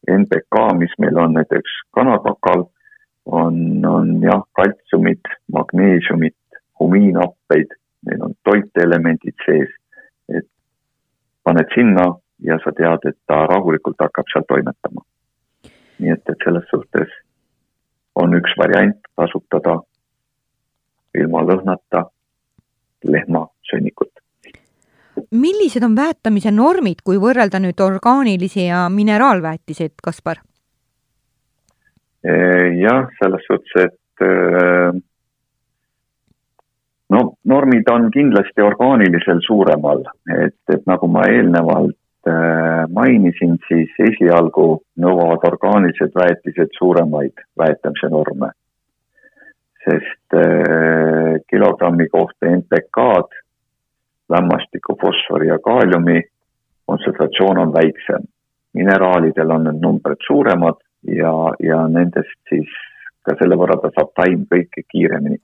NPK, 0.09 0.79
mis 0.79 0.93
meil 0.99 1.19
on 1.19 1.35
näiteks 1.37 1.73
kanakakal, 1.95 2.65
on, 3.27 3.87
on 3.87 4.23
jah, 4.23 4.43
kaltsiumid, 4.53 5.21
magneesiumid, 5.53 6.37
humiinhappeid, 6.81 7.77
meil 8.07 8.23
on 8.25 8.35
toitelemendid 8.45 9.37
sees, 9.45 9.73
et 10.29 10.49
paned 11.45 11.69
sinna 11.75 12.07
ja 12.43 12.59
sa 12.65 12.73
tead, 12.73 13.05
et 13.05 13.19
ta 13.27 13.45
rahulikult 13.47 14.01
hakkab 14.01 14.33
seal 14.33 14.47
toimetama. 14.49 15.05
nii 16.01 16.13
et, 16.15 16.23
et 16.33 16.45
selles 16.45 16.65
suhtes 16.73 17.11
on 18.17 18.33
üks 18.35 18.55
variant 18.59 18.97
kasutada 19.21 19.75
ilma 21.21 21.43
lõhnata 21.45 22.07
lehmasõnnikut 23.05 24.10
millised 25.31 25.85
on 25.87 25.95
väetamise 25.97 26.51
normid, 26.51 27.03
kui 27.05 27.19
võrrelda 27.23 27.61
nüüd 27.63 27.81
orgaanilisi 27.81 28.67
ja 28.67 28.89
mineraalväetiseid, 28.91 29.99
Kaspar? 30.03 30.43
jah, 32.21 33.07
selles 33.17 33.47
suhtes, 33.49 33.87
et 33.87 34.25
no 37.09 37.23
normid 37.49 37.89
on 37.89 38.11
kindlasti 38.13 38.61
orgaanilisel 38.61 39.41
suuremal, 39.47 40.05
et, 40.37 40.59
et 40.69 40.85
nagu 40.91 41.09
ma 41.09 41.25
eelnevalt 41.33 41.97
mainisin, 42.93 43.57
siis 43.71 43.95
esialgu 44.11 44.67
nõuavad 45.01 45.47
orgaanilised 45.49 46.13
väetised 46.13 46.77
suuremaid 46.77 47.41
väetamise 47.57 48.13
norme. 48.13 48.53
sest 49.81 50.35
kilogrammi 51.49 52.05
kohta 52.13 52.51
NPK-d 52.53 53.40
lämmastiku, 54.31 54.97
fosfori 55.01 55.49
ja 55.49 55.59
kaaliumi 55.59 56.23
kontsentratsioon 56.87 57.59
on 57.59 57.73
väiksem. 57.73 58.23
mineraalidel 58.75 59.51
on 59.51 59.65
need 59.65 59.81
numbrid 59.83 60.21
suuremad 60.27 60.79
ja, 61.21 61.33
ja 61.69 61.79
nendest 61.89 62.39
siis 62.49 62.71
ka 63.27 63.35
selle 63.39 63.57
võrra 63.59 63.77
ta 63.83 63.91
saab 63.97 64.13
taim 64.19 64.45
kõike 64.53 64.85
kiiremini. 64.93 65.39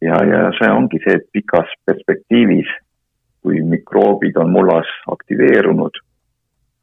ja, 0.00 0.20
ja 0.32 0.40
see 0.58 0.70
ongi 0.72 1.00
see, 1.04 1.18
et 1.20 1.28
pikas 1.32 1.70
perspektiivis, 1.86 2.70
kui 3.42 3.60
mikroobid 3.62 4.36
on 4.40 4.52
mullas 4.52 4.88
aktiveerunud, 5.16 6.00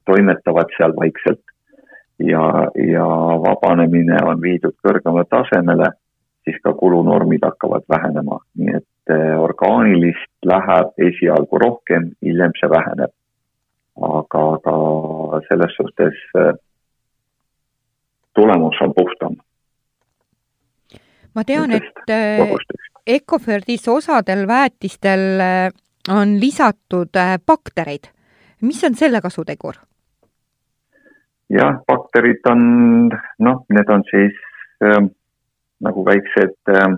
toimetavad 0.05 0.69
seal 0.77 0.93
vaikselt 0.97 1.41
ja, 2.19 2.43
ja 2.93 3.07
vabanemine 3.45 4.21
on 4.25 4.41
viidud 4.41 4.77
kõrgemale 4.85 5.25
tasemele, 5.29 5.89
siis 6.43 6.57
ka 6.63 6.73
kulunormid 6.73 7.43
hakkavad 7.45 7.83
vähenema, 7.89 8.39
nii 8.57 8.75
et 8.77 8.87
Eh, 9.09 9.37
orgaanilist 9.41 10.45
läheb 10.45 10.99
esialgu 11.09 11.59
rohkem, 11.59 12.11
hiljem 12.21 12.53
see 12.59 12.69
väheneb. 12.69 13.13
aga, 14.01 14.41
aga 14.55 15.39
selles 15.47 15.73
suhtes 15.75 16.19
eh, 16.39 16.53
tulemus 18.37 18.77
on 18.81 18.93
puhtam. 18.93 19.35
ma 21.35 21.43
tean, 21.43 21.71
et 21.71 22.13
eh, 22.13 22.55
Ecoferdis 23.07 23.87
osadel 23.87 24.45
väetistel 24.47 25.41
on 26.09 26.39
lisatud 26.39 27.17
baktereid. 27.45 28.11
mis 28.61 28.83
on 28.83 28.95
selle 28.95 29.21
kasutegur? 29.21 29.81
jah, 31.49 31.81
bakterid 31.87 32.45
on, 32.53 32.61
noh, 33.39 33.65
need 33.69 33.89
on 33.89 34.05
siis 34.13 34.37
äh, 34.85 35.01
nagu 35.81 36.05
väiksed 36.05 36.55
äh, 36.69 36.93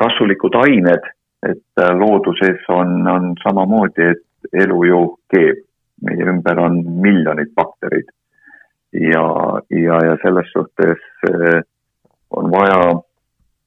kasulikud 0.00 0.56
ained, 0.58 1.06
et 1.46 1.80
äh, 1.80 1.92
looduses 1.98 2.64
on, 2.68 3.06
on 3.08 3.34
samamoodi, 3.42 4.10
et 4.14 4.60
elu 4.64 4.84
ju 4.90 5.04
keeb. 5.34 5.62
meie 6.04 6.24
ümber 6.28 6.58
on 6.58 6.74
miljonid 7.00 7.52
bakterid. 7.56 8.08
ja, 8.92 9.22
ja, 9.70 9.98
ja 10.04 10.16
selles 10.22 10.50
suhtes 10.52 11.00
äh, 11.30 11.62
on 12.30 12.50
vaja 12.50 13.00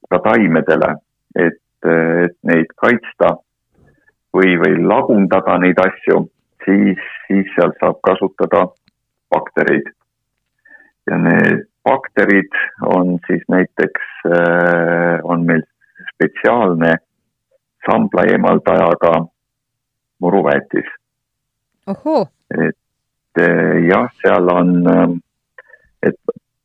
ka 0.09 0.19
taimedele, 0.23 0.95
et, 1.35 1.63
et 1.87 2.35
neid 2.43 2.73
kaitsta 2.75 3.37
või, 4.35 4.57
või 4.59 4.83
lagundada 4.83 5.57
neid 5.57 5.79
asju, 5.81 6.27
siis, 6.65 6.99
siis 7.27 7.49
seal 7.55 7.73
saab 7.79 8.01
kasutada 8.03 8.67
baktereid. 9.33 9.89
ja 11.07 11.17
need 11.17 11.65
bakterid 11.87 12.59
on 12.85 13.17
siis 13.27 13.43
näiteks, 13.49 14.11
äh, 14.27 15.19
on 15.23 15.45
meil 15.47 15.63
spetsiaalne 16.13 16.97
sambla 17.87 18.27
eemaldajaga 18.31 19.13
muruväetis. 20.19 20.89
et 22.51 23.43
eh, 23.43 23.87
jah, 23.87 24.09
seal 24.21 24.49
on, 24.51 24.71
eh, 24.91 26.09
et 26.09 26.15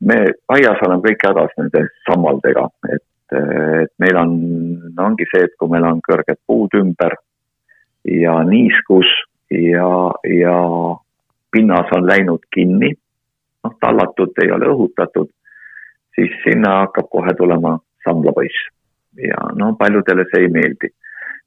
me 0.00 0.18
aias 0.56 0.80
oleme 0.86 1.04
kõik 1.04 1.26
hädas 1.28 1.52
nende 1.60 1.84
sammaldega, 2.06 2.64
et, 2.94 3.36
et 3.38 3.92
meil 4.02 4.18
on, 4.18 4.32
ongi 5.06 5.28
see, 5.30 5.44
et 5.46 5.54
kui 5.60 5.70
meil 5.72 5.86
on 5.88 6.02
kõrged 6.08 6.40
puud 6.46 6.74
ümber 6.80 7.14
ja 8.08 8.40
niiskus 8.48 9.08
ja, 9.52 9.88
ja 10.26 10.56
pinnas 11.52 11.92
on 11.94 12.08
läinud 12.08 12.42
kinni, 12.54 12.94
noh, 13.64 13.74
tallatud 13.80 14.38
ei 14.42 14.50
ole 14.50 14.68
õhutatud, 14.74 15.30
siis 16.14 16.34
sinna 16.44 16.78
hakkab 16.82 17.08
kohe 17.10 17.34
tulema 17.38 17.78
samblapõiss 18.04 18.68
ja 19.20 19.38
no 19.54 19.74
paljudele 19.78 20.24
see 20.30 20.46
ei 20.46 20.52
meeldi. 20.52 20.90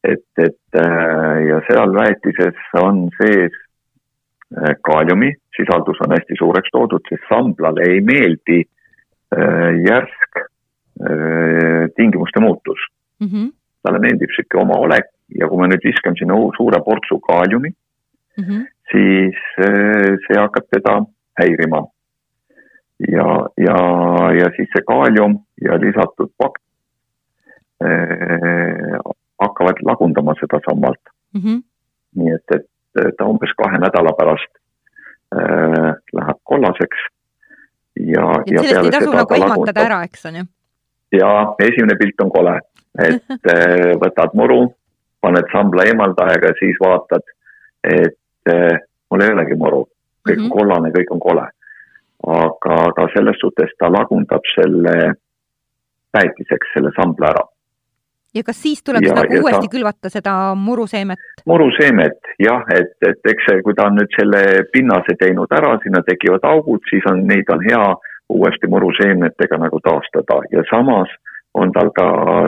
et, 0.06 0.28
et 0.38 0.78
äh, 0.78 1.38
ja 1.50 1.62
seal 1.66 1.94
väetises 1.94 2.58
on 2.78 3.08
sees 3.18 3.54
äh, 3.56 4.76
kaaliumi 4.86 5.32
sisaldus 5.58 5.98
on 6.06 6.14
hästi 6.14 6.38
suureks 6.38 6.70
toodud, 6.72 7.02
sest 7.10 7.26
samblale 7.30 7.88
ei 7.90 8.02
meeldi 8.02 8.62
äh, 8.62 9.72
järsk 9.88 10.46
tingimuste 11.96 12.40
muutus 12.40 12.80
mm. 13.20 13.28
-hmm. 13.28 13.50
talle 13.84 14.00
meeldib 14.00 14.32
sihuke 14.32 14.58
oma 14.62 14.78
olek 14.80 15.10
ja 15.40 15.50
kui 15.50 15.60
me 15.60 15.68
nüüd 15.68 15.84
viskame 15.84 16.16
sinna 16.16 16.38
suure 16.56 16.80
portsu 16.86 17.18
kaaliumi 17.20 17.70
mm, 18.38 18.44
-hmm. 18.44 18.62
siis 18.92 19.42
see 20.28 20.38
hakkab 20.40 20.70
teda 20.72 20.94
häirima. 21.42 21.84
Ja, 23.00 23.28
ja, 23.58 23.78
ja 24.40 24.52
siis 24.56 24.70
see 24.74 24.86
kaalium 24.88 25.40
ja 25.62 25.80
lisatud 25.82 26.32
pakt 26.38 26.64
eh, 27.84 29.00
hakkavad 29.42 29.82
lagundama 29.84 30.34
seda 30.40 30.60
sammalt 30.70 31.02
mm. 31.34 31.42
-hmm. 31.42 31.64
nii 32.16 32.36
et, 32.36 32.56
et 32.56 33.18
ta 33.18 33.26
umbes 33.26 33.52
kahe 33.58 33.78
nädala 33.78 34.16
pärast 34.20 34.52
äh, 35.36 35.92
läheb 36.20 36.40
kollaseks 36.44 37.08
ja, 37.96 38.26
ja 38.48 38.62
ei 38.84 38.92
tasu 38.92 39.12
nagu 39.12 39.34
ehmatada 39.34 39.86
ära, 39.90 40.04
eks 40.04 40.26
on 40.26 40.36
ju? 40.36 40.46
ja 41.12 41.56
esimene 41.60 41.98
pilt 42.00 42.22
on 42.22 42.32
kole, 42.32 42.56
et 43.00 43.52
äh, 43.52 43.94
võtad 44.02 44.36
muru, 44.40 44.62
paned 45.22 45.48
sambla 45.52 45.86
eemaldajaga 45.90 46.52
ja 46.52 46.60
siis 46.60 46.80
vaatad, 46.82 47.28
et 47.84 48.52
äh, 48.52 48.80
mul 49.12 49.26
ei 49.26 49.34
olegi 49.36 49.60
muru, 49.60 49.86
kõik 50.28 50.38
on 50.38 50.42
mm 50.42 50.50
-hmm. 50.50 50.58
kollane, 50.58 50.92
kõik 50.98 51.14
on 51.16 51.20
kole. 51.20 51.46
Aga, 52.26 52.78
aga 52.90 53.10
selles 53.14 53.38
suhtes 53.42 53.74
ta 53.80 53.92
lagundab 53.92 54.46
selle 54.54 54.96
väetiseks, 56.16 56.74
selle 56.74 56.94
sambla 56.96 57.34
ära 57.34 57.44
ja 58.36 58.44
kas 58.44 58.58
siis 58.62 58.84
tuleks 58.84 59.08
ja, 59.08 59.16
nagu 59.16 59.38
uuesti 59.42 59.68
ta... 59.68 59.72
külvata 59.72 60.12
seda 60.12 60.34
muruseemet? 60.60 61.22
muruseemet 61.46 62.34
jah, 62.44 62.66
et, 62.76 62.96
et 63.08 63.32
eks 63.32 63.48
see, 63.50 63.62
kui 63.64 63.78
ta 63.78 63.88
on 63.90 64.00
nüüd 64.00 64.12
selle 64.18 64.42
pinnase 64.74 65.16
teinud 65.22 65.52
ära, 65.56 65.76
sinna 65.84 66.04
tekivad 66.08 66.44
augud, 66.50 66.84
siis 66.90 67.06
on, 67.12 67.24
neid 67.30 67.50
on 67.54 67.64
hea 67.64 67.86
uuesti 68.36 68.68
muruseemnetega 68.72 69.60
nagu 69.62 69.80
taastada 69.86 70.42
ja 70.52 70.66
samas 70.72 71.12
on 71.56 71.72
tal 71.72 71.92
ka 71.96 72.08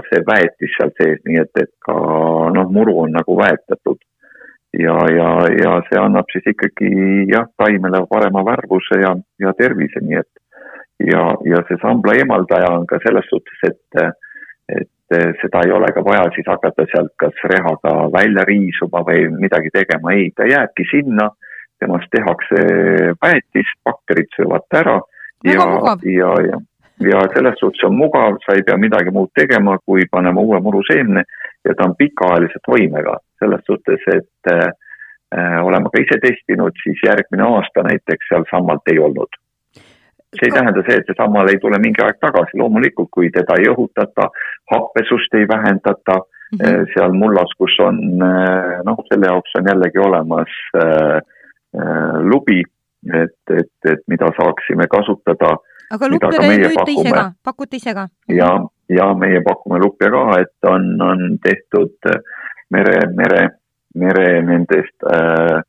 see 0.10 0.20
väetis 0.28 0.74
seal 0.76 0.92
sees, 1.00 1.20
nii 1.28 1.40
et, 1.46 1.54
et 1.64 1.72
ka 1.86 1.96
noh, 2.56 2.72
muru 2.76 2.98
on 3.06 3.14
nagu 3.16 3.38
väetatud. 3.40 4.02
Ja, 4.74 4.98
ja, 5.16 5.30
ja 5.64 5.78
see 5.88 6.00
annab 6.02 6.30
siis 6.32 6.48
ikkagi 6.52 6.92
jah, 7.32 7.48
taimele 7.58 8.04
parema 8.10 8.44
värvuse 8.46 9.00
ja, 9.02 9.16
ja 9.40 9.54
tervise, 9.58 10.04
nii 10.04 10.20
et 10.20 11.10
ja, 11.12 11.24
ja 11.46 11.64
see 11.68 11.80
sambla 11.82 12.18
eemaldaja 12.18 12.72
on 12.76 12.88
ka 12.90 13.00
selles 13.04 13.28
suhtes, 13.30 13.60
et, 13.72 14.16
et 14.80 15.18
seda 15.42 15.64
ei 15.66 15.72
ole 15.72 15.92
ka 15.96 16.04
vaja 16.06 16.28
siis 16.36 16.48
hakata 16.50 16.88
sealt 16.92 17.14
kas 17.22 17.44
rehaga 17.52 17.94
välja 18.14 18.44
riisuma 18.50 19.04
või 19.08 19.28
midagi 19.38 19.72
tegema, 19.74 20.16
ei, 20.18 20.32
ta 20.36 20.48
jääbki 20.50 20.88
sinna, 20.92 21.30
temast 21.80 22.10
tehakse 22.12 22.64
väetis, 23.22 23.70
bakterid 23.86 24.34
söövad 24.36 24.66
ta 24.70 24.82
ära 24.82 24.98
ja, 25.46 25.68
ja, 26.04 26.32
ja, 26.50 26.60
ja 27.06 27.22
selles 27.36 27.60
suhtes 27.62 27.86
on 27.86 27.96
mugav, 27.96 28.40
sa 28.46 28.58
ei 28.58 28.66
pea 28.66 28.78
midagi 28.82 29.14
muud 29.14 29.30
tegema, 29.38 29.78
kui 29.86 30.08
panema 30.12 30.42
uue 30.42 30.60
muruseemne 30.66 31.24
ja 31.68 31.76
ta 31.78 31.90
on 31.90 31.96
pikaajalise 32.00 32.60
toimega, 32.66 33.18
selles 33.40 33.66
suhtes, 33.70 34.06
et 34.16 34.52
äh, 34.54 35.58
olema 35.64 35.92
ka 35.94 36.02
ise 36.02 36.20
testinud, 36.24 36.76
siis 36.84 37.04
järgmine 37.06 37.44
aasta 37.44 37.84
näiteks 37.90 38.32
seal 38.32 38.48
sammalt 38.52 38.94
ei 38.94 39.00
olnud 39.04 39.36
see 40.36 40.48
ei 40.50 40.56
tähenda 40.60 40.84
see, 40.86 40.98
et 41.00 41.08
see 41.08 41.18
sammal 41.18 41.50
ei 41.52 41.60
tule 41.64 41.80
mingi 41.82 42.04
aeg 42.04 42.20
tagasi, 42.24 42.60
loomulikult 42.60 43.10
kui 43.16 43.30
teda 43.34 43.58
ei 43.60 43.70
õhutata, 43.72 44.30
happesust 44.72 45.38
ei 45.40 45.48
vähendata 45.48 46.18
mm, 46.20 46.60
-hmm. 46.60 46.90
seal 46.94 47.16
mullas, 47.22 47.54
kus 47.58 47.78
on 47.84 48.02
eh, 48.30 48.76
noh, 48.90 49.00
selle 49.10 49.32
jaoks 49.32 49.56
on 49.60 49.72
jällegi 49.72 50.04
olemas 50.04 50.60
äh, 50.84 51.18
äh, 51.80 52.20
lubi, 52.34 52.62
et, 53.24 53.40
et, 53.60 53.92
et 53.92 54.04
mida 54.08 54.32
saaksime 54.40 54.88
kasutada. 54.92 55.58
Aga 55.92 56.10
luppe 56.12 56.32
te 56.34 56.50
müüte 56.50 56.92
ise 56.92 57.14
ka, 57.14 57.28
pakute 57.44 57.80
ise 57.80 57.94
ka? 57.94 58.08
ja, 58.32 58.50
ja 58.90 59.08
meie 59.14 59.42
pakume 59.46 59.80
luppe 59.84 60.10
ka, 60.14 60.26
et 60.42 60.70
on, 60.70 60.90
on 61.02 61.40
tehtud 61.44 62.12
mere, 62.74 63.00
mere, 63.16 63.44
mere 63.96 64.28
nendest 64.44 65.08
äh, 65.14 65.62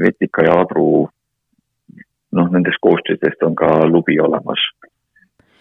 vetika 0.00 0.44
ja 0.44 0.60
adru 0.64 1.08
noh, 2.36 2.52
nendest 2.52 2.80
koostisest 2.82 3.42
on 3.46 3.56
ka 3.58 3.72
lubi 3.88 4.18
olemas. 4.20 4.62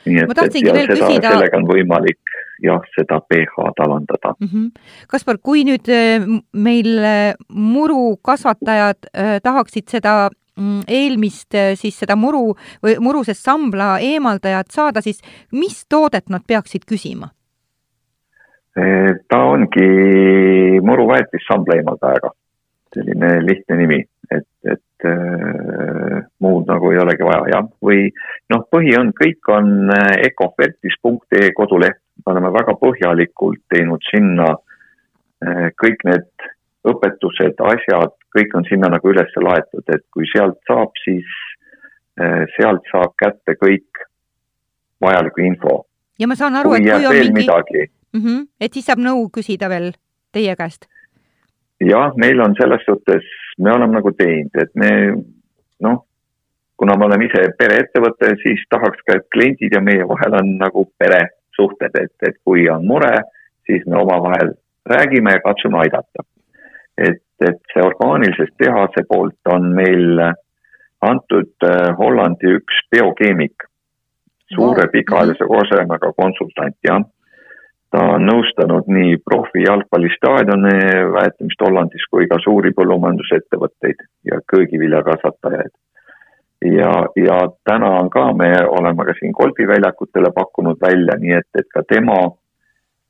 nii 0.06 0.22
et, 0.24 0.32
et 0.32 0.62
ja 0.64 0.74
seda, 0.74 0.96
küsida... 0.96 1.32
sellega 1.34 1.58
on 1.60 1.66
võimalik 1.68 2.36
jah, 2.64 2.84
seda 2.96 3.20
pH-d 3.28 3.84
alandada 3.84 4.34
mm. 4.40 4.48
-hmm. 4.48 4.70
Kaspar, 5.08 5.38
kui 5.44 5.64
nüüd 5.68 5.90
äh, 5.92 6.24
meil 6.54 6.98
äh, 6.98 7.34
murukasvatajad 7.50 9.10
äh, 9.14 9.40
tahaksid 9.44 9.90
seda 9.90 10.30
eelmist 10.88 11.56
siis 11.80 12.00
seda 12.00 12.16
muru 12.20 12.54
või 12.84 12.98
murusest 13.00 13.46
sambla 13.46 13.98
eemaldajat 14.04 14.72
saada, 14.72 15.02
siis 15.02 15.22
mis 15.52 15.86
toodet 15.90 16.30
nad 16.30 16.44
peaksid 16.48 16.88
küsima? 16.90 17.30
ta 19.28 19.40
ongi 19.50 19.88
muruväetis 20.86 21.44
sambla 21.48 21.76
eemaldajaga, 21.80 22.30
selline 22.94 23.32
lihtne 23.44 23.76
nimi, 23.76 23.98
et, 24.32 24.48
et 24.64 25.08
äh, 25.10 26.22
muud 26.40 26.70
nagu 26.70 26.92
ei 26.94 27.02
olegi 27.02 27.26
vaja, 27.26 27.42
jah, 27.54 27.68
või 27.86 28.08
noh, 28.54 28.66
põhi 28.72 28.94
on, 29.00 29.12
kõik 29.18 29.52
on 29.54 29.92
äh, 29.96 30.14
ecofertis.ee 30.30 31.52
koduleht, 31.58 32.02
me 32.26 32.34
oleme 32.34 32.54
väga 32.56 32.76
põhjalikult 32.82 33.62
teinud 33.74 34.06
sinna 34.10 34.52
äh, 34.54 35.70
kõik 35.82 36.06
need 36.10 36.50
õpetused, 36.90 37.60
asjad, 37.74 38.16
kõik 38.36 38.54
on 38.56 38.68
sinna 38.70 38.92
nagu 38.94 39.10
üles 39.10 39.32
laetud, 39.42 39.86
et 39.94 40.06
kui 40.14 40.28
sealt 40.34 40.60
saab, 40.70 40.94
siis 41.04 41.30
äh, 42.22 42.46
sealt 42.58 42.86
saab 42.92 43.16
kätte 43.20 43.58
kõik 43.58 44.06
vajaliku 45.02 45.46
info. 45.48 45.86
ja 46.20 46.28
ma 46.28 46.36
saan 46.36 46.56
aru, 46.56 46.76
et 46.78 46.88
kui 46.88 47.06
on 47.06 47.34
mingi, 47.34 47.90
mm 48.14 48.22
-hmm, 48.22 48.48
et 48.60 48.74
siis 48.74 48.86
saab 48.86 49.00
nõu 49.00 49.30
küsida 49.34 49.70
veel 49.70 49.94
teie 50.32 50.56
käest 50.56 50.90
jah, 51.80 52.14
meil 52.16 52.40
on 52.42 52.56
selles 52.60 52.84
suhtes, 52.86 53.26
me 53.58 53.72
oleme 53.72 54.00
nagu 54.00 54.12
teinud, 54.12 54.56
et 54.62 54.72
me 54.76 54.92
noh, 55.86 56.04
kuna 56.80 56.96
me 56.98 57.08
oleme 57.08 57.28
ise 57.28 57.46
pereettevõte, 57.60 58.34
siis 58.44 58.64
tahaks 58.72 59.04
ka, 59.08 59.20
et 59.20 59.28
kliendid 59.34 59.76
ja 59.76 59.82
meie 59.84 60.08
vahel 60.08 60.38
on 60.42 60.56
nagu 60.60 60.86
peresuhted, 61.00 61.96
et, 62.04 62.16
et 62.28 62.40
kui 62.44 62.68
on 62.72 62.86
mure, 62.88 63.14
siis 63.68 63.86
me 63.88 64.00
omavahel 64.02 64.54
räägime 64.90 65.36
ja 65.38 65.44
katsume 65.46 65.80
aidata. 65.84 66.26
Et, 67.08 67.24
et 67.46 67.60
see 67.74 67.84
orgaanilisest 67.84 68.56
tehase 68.60 69.06
poolt 69.10 69.54
on 69.54 69.72
meil 69.76 70.22
antud 71.06 71.52
äh, 71.64 71.92
Hollandi 71.98 72.56
üks 72.60 72.82
biokeemik, 72.92 73.66
suure 74.54 74.88
pikaajalise 74.92 75.48
kogemusega 75.48 76.12
konsultant, 76.18 76.76
jah. 76.84 77.06
Ta 77.90 78.04
on 78.16 78.28
nõustanud 78.28 78.86
nii 78.94 79.16
profi 79.26 79.64
jalgpallistaadioni 79.64 80.74
väetamist 81.16 81.64
Hollandis 81.66 82.04
kui 82.12 82.28
ka 82.30 82.38
suuri 82.44 82.70
põllumajandusettevõtteid 82.78 84.04
ja 84.30 84.38
köögiviljakasvatajaid. 84.54 85.72
ja, 86.70 86.92
ja 87.16 87.38
täna 87.66 87.90
on 88.02 88.10
ka, 88.14 88.28
me 88.34 88.52
oleme 88.68 89.06
ka 89.08 89.16
siin 89.18 89.34
golfiväljakutele 89.34 90.30
pakkunud 90.36 90.78
välja, 90.82 91.18
nii 91.18 91.34
et, 91.40 91.50
et 91.58 91.70
ka 91.74 91.82
tema 91.90 92.20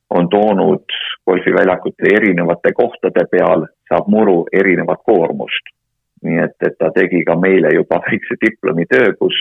on 0.10 0.30
toonud 0.30 0.86
golfiväljakute 1.26 2.13
erinevate 2.15 2.72
kohtade 2.74 3.26
peal, 3.32 3.65
saab 3.89 4.08
muru 4.08 4.45
erinevat 4.54 5.04
koormust. 5.06 5.76
nii 6.24 6.39
et, 6.43 6.56
et 6.67 6.74
ta 6.76 6.89
tegi 6.91 7.22
ka 7.24 7.36
meile 7.39 7.69
juba 7.74 8.02
väikse 8.08 8.36
diplomitöö, 8.41 9.13
kus, 9.19 9.36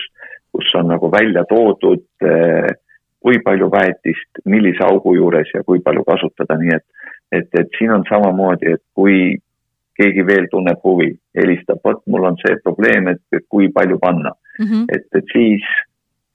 kus 0.51 0.69
on 0.79 0.87
nagu 0.87 1.11
välja 1.11 1.43
toodud 1.49 2.05
eh, 2.23 2.69
kui 3.19 3.39
palju 3.43 3.67
väetist, 3.71 4.39
millise 4.45 4.83
augu 4.85 5.15
juures 5.15 5.49
ja 5.53 5.63
kui 5.63 5.81
palju 5.83 6.05
kasutada, 6.07 6.55
nii 6.61 6.75
et, 6.75 6.85
et, 7.31 7.49
et 7.59 7.77
siin 7.77 7.91
on 7.91 8.05
samamoodi, 8.07 8.77
et 8.77 8.83
kui 8.95 9.35
keegi 9.99 10.23
veel 10.27 10.47
tunneb 10.51 10.79
huvi, 10.83 11.11
helistab, 11.35 11.81
vot 11.83 11.99
mul 12.07 12.29
on 12.29 12.39
see 12.39 12.55
probleem, 12.63 13.11
et, 13.11 13.21
et 13.35 13.43
kui 13.51 13.67
palju 13.75 13.99
panna 13.99 14.31
mm. 14.31 14.65
-hmm. 14.65 14.85
et, 14.95 15.07
et 15.15 15.35
siis 15.35 15.65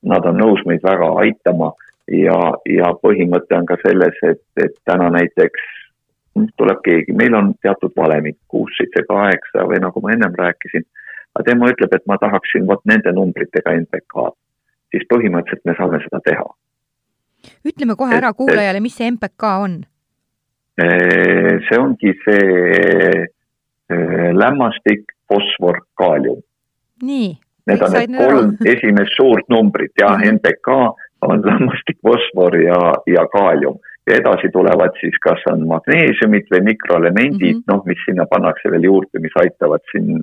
nad 0.05 0.27
on 0.29 0.37
nõus 0.37 0.61
meid 0.69 0.85
väga 0.85 1.09
aitama 1.25 1.73
ja, 2.13 2.39
ja 2.69 2.91
põhimõte 3.03 3.57
on 3.57 3.67
ka 3.67 3.77
selles, 3.83 4.19
et, 4.23 4.43
et 4.57 4.75
täna 4.85 5.11
näiteks 5.11 5.71
tuleb 6.59 6.81
keegi, 6.85 7.15
meil 7.15 7.35
on 7.39 7.55
teatud 7.63 7.93
valemid, 7.97 8.37
kuus, 8.51 8.73
seitse, 8.79 9.05
kaheksa 9.09 9.69
või 9.71 9.79
nagu 9.83 10.03
ma 10.03 10.13
ennem 10.13 10.35
rääkisin, 10.39 10.83
aga 11.35 11.45
tema 11.47 11.71
ütleb, 11.71 11.95
et 11.95 12.07
ma 12.11 12.19
tahaksin 12.19 12.67
vot 12.67 12.83
nende 12.91 13.13
numbritega 13.15 13.77
NPK-d, 13.85 14.35
siis 14.91 15.07
põhimõtteliselt 15.13 15.65
me 15.71 15.77
saame 15.79 16.03
seda 16.03 16.21
teha 16.27 16.49
ütleme 17.65 17.97
kohe 17.99 18.17
ära 18.17 18.33
kuulajale, 18.37 18.81
mis 18.85 18.97
see 18.99 19.11
MPK 19.13 19.55
on? 19.67 19.79
see 20.75 21.79
ongi 21.79 22.11
see 22.25 23.27
lämmastik, 24.35 25.13
fosfor, 25.31 25.85
kaalium. 26.01 26.41
nii. 27.03 27.35
Need 27.65 27.81
on 27.81 27.95
need 27.95 28.17
kolm 28.19 28.51
esimest 28.69 29.15
suurt 29.17 29.47
numbrit 29.49 29.93
ja 30.01 30.11
mm 30.11 30.23
-hmm. 30.23 30.33
NPK 30.37 30.69
on 31.29 31.43
lämmastik, 31.49 31.99
fosfor 32.03 32.57
ja, 32.61 32.79
ja 33.07 33.27
kaalium 33.33 33.79
ja 34.07 34.19
edasi 34.21 34.51
tulevad 34.53 34.97
siis 35.01 35.17
kas 35.25 35.41
on 35.53 35.67
magneesiumid 35.69 36.51
või 36.53 36.61
mikroelemendid 36.71 37.55
mm, 37.57 37.61
-hmm. 37.61 37.69
noh, 37.73 37.85
mis 37.89 38.03
sinna 38.05 38.27
pannakse 38.31 38.71
veel 38.71 38.85
juurde, 38.91 39.23
mis 39.25 39.37
aitavad 39.41 39.81
siin 39.93 40.19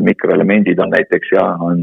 mikroelemendid 0.00 0.78
on 0.78 0.90
näiteks 0.90 1.32
ja 1.32 1.44
on 1.60 1.80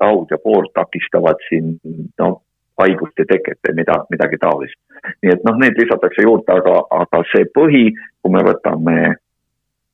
raud 0.00 0.30
ja 0.30 0.38
pool 0.42 0.66
takistavad 0.74 1.40
siin 1.48 1.76
noh, 2.18 2.40
haiguste 2.80 3.24
teket 3.28 3.58
või 3.68 3.74
mida, 3.80 3.98
midagi 4.10 4.38
taolist. 4.40 4.78
nii 5.22 5.32
et 5.32 5.44
noh, 5.44 5.56
need 5.60 5.78
lisatakse 5.78 6.24
juurde, 6.24 6.52
aga, 6.52 6.80
aga 6.90 7.22
see 7.32 7.46
põhi, 7.58 7.84
kui 8.22 8.32
me 8.32 8.42
võtame 8.44 8.96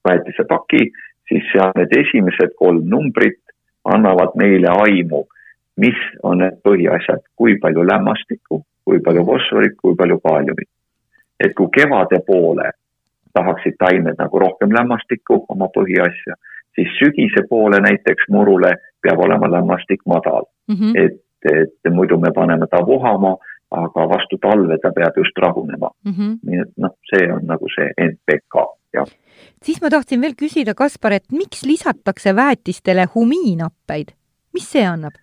väetisepaki, 0.08 0.86
siis 1.28 1.50
seal 1.52 1.74
need 1.78 1.94
esimesed 1.98 2.54
kolm 2.58 2.86
numbrit 2.88 3.40
annavad 3.84 4.34
meile 4.38 4.70
aimu, 4.86 5.24
mis 5.76 5.98
on 6.22 6.38
need 6.38 6.60
põhiasjad, 6.64 7.24
kui 7.36 7.56
palju 7.62 7.86
lämmastikku, 7.86 8.62
kui 8.84 9.00
palju 9.00 9.24
fosforit, 9.24 9.76
kui 9.82 9.96
palju 9.96 10.20
kaaliumit. 10.20 10.68
et 11.40 11.54
kui 11.58 11.66
kevade 11.74 12.20
poole 12.26 12.70
tahaksid 13.34 13.74
taimed 13.78 14.14
nagu 14.18 14.38
rohkem 14.38 14.70
lämmastikku, 14.70 15.44
oma 15.48 15.66
põhiasja, 15.76 16.36
siis 16.74 16.92
sügise 16.98 17.42
poole 17.48 17.80
näiteks 17.80 18.28
murule 18.30 18.74
peab 19.02 19.18
olema 19.18 19.50
lämmastik 19.50 20.04
madal 20.06 20.44
mm. 20.68 20.74
-hmm. 20.74 20.92
et, 21.04 21.22
et 21.52 21.92
muidu 21.92 22.18
me 22.18 22.30
paneme 22.34 22.66
ta 22.70 22.86
vohama, 22.86 23.36
aga 23.70 24.08
vastu 24.08 24.38
talve 24.38 24.78
ta 24.78 24.92
peab 24.92 25.16
just 25.16 25.38
rahunema 25.38 25.90
mm. 26.04 26.12
-hmm. 26.12 26.38
nii 26.42 26.60
et 26.60 26.72
noh, 26.76 26.94
see 27.10 27.32
on 27.32 27.42
nagu 27.46 27.66
see 27.74 27.88
NPK, 28.10 28.54
jah. 28.92 29.08
siis 29.62 29.82
ma 29.82 29.90
tahtsin 29.90 30.20
veel 30.20 30.34
küsida, 30.42 30.74
Kaspar, 30.74 31.12
et 31.12 31.32
miks 31.32 31.64
lisatakse 31.64 32.36
väetistele 32.36 33.06
humiinappeid, 33.14 34.14
mis 34.52 34.72
see 34.72 34.86
annab? 34.86 35.14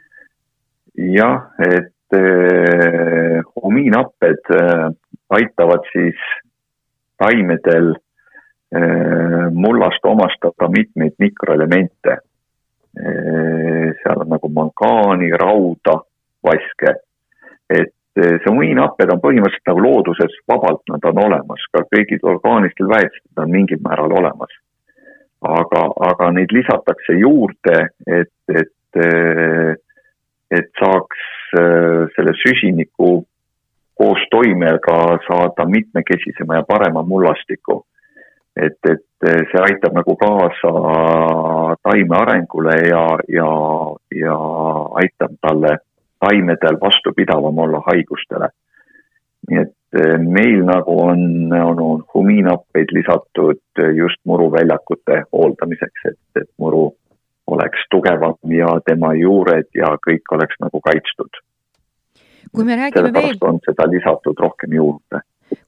Jah, 0.99 1.51
et 1.59 2.17
eh, 2.17 3.39
humiinapped 3.63 4.51
eh, 4.55 4.87
aitavad 5.29 5.85
siis 5.93 6.19
taimedel 7.19 7.93
eh, 8.75 9.45
mullast 9.51 10.05
omastada 10.05 10.69
mitmeid 10.69 11.15
mikroelemente 11.19 12.17
eh,. 12.99 13.93
seal 14.03 14.21
on 14.23 14.29
nagu 14.29 14.49
mangaani, 14.53 15.31
rauda, 15.39 15.99
vaske. 16.43 16.95
et 17.69 17.93
eh, 18.19 18.37
see 18.43 18.53
muinapped 18.53 19.11
on 19.13 19.21
põhimõtteliselt 19.23 19.71
nagu 19.71 19.83
looduses 19.85 20.39
vabalt, 20.49 20.81
nad 20.91 21.05
on 21.11 21.21
olemas, 21.27 21.67
ka 21.73 21.85
kõigil 21.93 22.23
orgaanilistel 22.33 22.89
väetistel 22.89 23.45
on 23.45 23.53
mingil 23.53 23.79
määral 23.85 24.17
olemas. 24.21 24.51
aga, 25.39 25.85
aga 26.09 26.31
neid 26.35 26.51
lisatakse 26.51 27.15
juurde, 27.15 27.77
et, 28.07 28.33
et 28.51 28.99
eh, 28.99 29.77
et 30.51 30.71
saaks 30.79 31.25
äh, 31.57 32.07
selle 32.15 32.33
süsiniku 32.43 33.25
koostoimega 33.99 34.99
saada 35.27 35.65
mitmekesisema 35.65 36.55
ja 36.55 36.63
parema 36.67 37.03
mullastiku. 37.03 37.83
et, 38.55 38.79
et 38.91 39.27
äh, 39.29 39.43
see 39.51 39.61
aitab 39.61 39.93
nagu 39.95 40.15
kaasa 40.15 40.71
taime 41.83 42.15
arengule 42.17 42.75
ja, 42.89 43.03
ja, 43.31 43.51
ja 44.15 44.37
aitab 45.01 45.37
talle 45.41 45.77
taimedel 46.19 46.79
vastupidavam 46.81 47.57
olla 47.57 47.83
haigustele. 47.85 48.49
nii 49.49 49.61
et 49.61 50.01
äh, 50.01 50.17
meil 50.19 50.65
nagu 50.65 50.97
on, 51.01 51.21
on, 51.53 51.79
on 51.91 52.03
humiinappeid 52.13 52.91
lisatud 52.91 53.61
just 53.95 54.19
muruväljakute 54.25 55.23
hooldamiseks, 55.33 56.09
et, 56.11 56.19
et 56.41 56.49
muru 56.57 56.95
oleks 57.55 57.87
tugevam 57.91 58.53
ja 58.53 58.75
tema 58.85 59.13
juured 59.17 59.69
ja 59.75 59.95
kõik 60.07 60.35
oleks 60.35 60.59
nagu 60.63 60.81
kaitstud. 60.81 61.41
kui 62.53 62.63
me 62.65 62.75
räägime 62.75 63.13
veel. 63.13 63.37
on 63.41 63.59
seda 63.65 63.85
lisatud 63.89 64.39
rohkem 64.39 64.73
juurde 64.73 65.21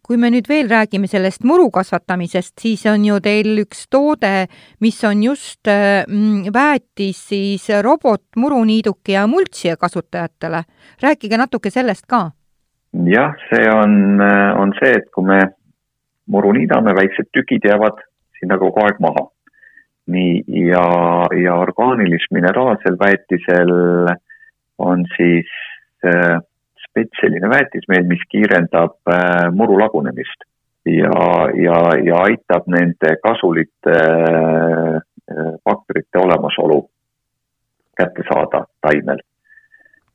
kui 0.05 0.17
me 0.17 0.29
nüüd 0.33 0.47
veel 0.49 0.69
räägime 0.69 1.07
sellest 1.09 1.43
muru 1.47 1.69
kasvatamisest, 1.73 2.53
siis 2.59 2.85
on 2.89 3.05
ju 3.05 3.19
teil 3.23 3.63
üks 3.63 3.87
toode, 3.89 4.47
mis 4.81 4.99
on 5.07 5.23
just 5.23 5.67
mm, 5.67 6.51
väetis 6.53 7.21
siis 7.31 7.65
robotmuruniiduki 7.81 9.15
ja 9.17 9.27
multsija 9.27 9.77
kasutajatele. 9.77 10.63
rääkige 11.01 11.37
natuke 11.37 11.69
sellest 11.69 12.05
ka. 12.05 12.31
jah, 13.07 13.33
see 13.49 13.67
on, 13.73 14.21
on 14.61 14.73
see, 14.79 14.93
et 14.99 15.09
kui 15.15 15.25
me 15.25 15.41
muru 16.27 16.51
niidame, 16.53 16.93
väiksed 16.95 17.31
tükid 17.33 17.65
jäävad 17.65 18.03
sinna 18.39 18.57
kogu 18.57 18.83
aeg 18.85 18.99
maha 18.99 19.30
nii, 20.11 20.43
ja, 20.67 20.85
ja 21.43 21.55
orgaanilis-mineraalsel 21.63 22.97
väetisel 22.99 23.73
on 24.81 25.05
siis 25.15 25.49
äh, 26.05 26.39
spetsialine 26.85 27.49
väetis 27.49 27.87
meil, 27.87 28.07
mis 28.09 28.23
kiirendab 28.31 28.97
äh, 29.09 29.49
muru 29.55 29.79
lagunemist 29.79 30.47
ja, 30.85 31.49
ja, 31.55 31.79
ja 32.03 32.23
aitab 32.27 32.67
nende 32.67 33.15
kasulite 33.23 33.97
äh, 33.97 35.01
bakterite 35.65 36.19
olemasolu 36.19 36.81
kätte 37.97 38.23
saada 38.27 38.65
taimel. 38.81 39.21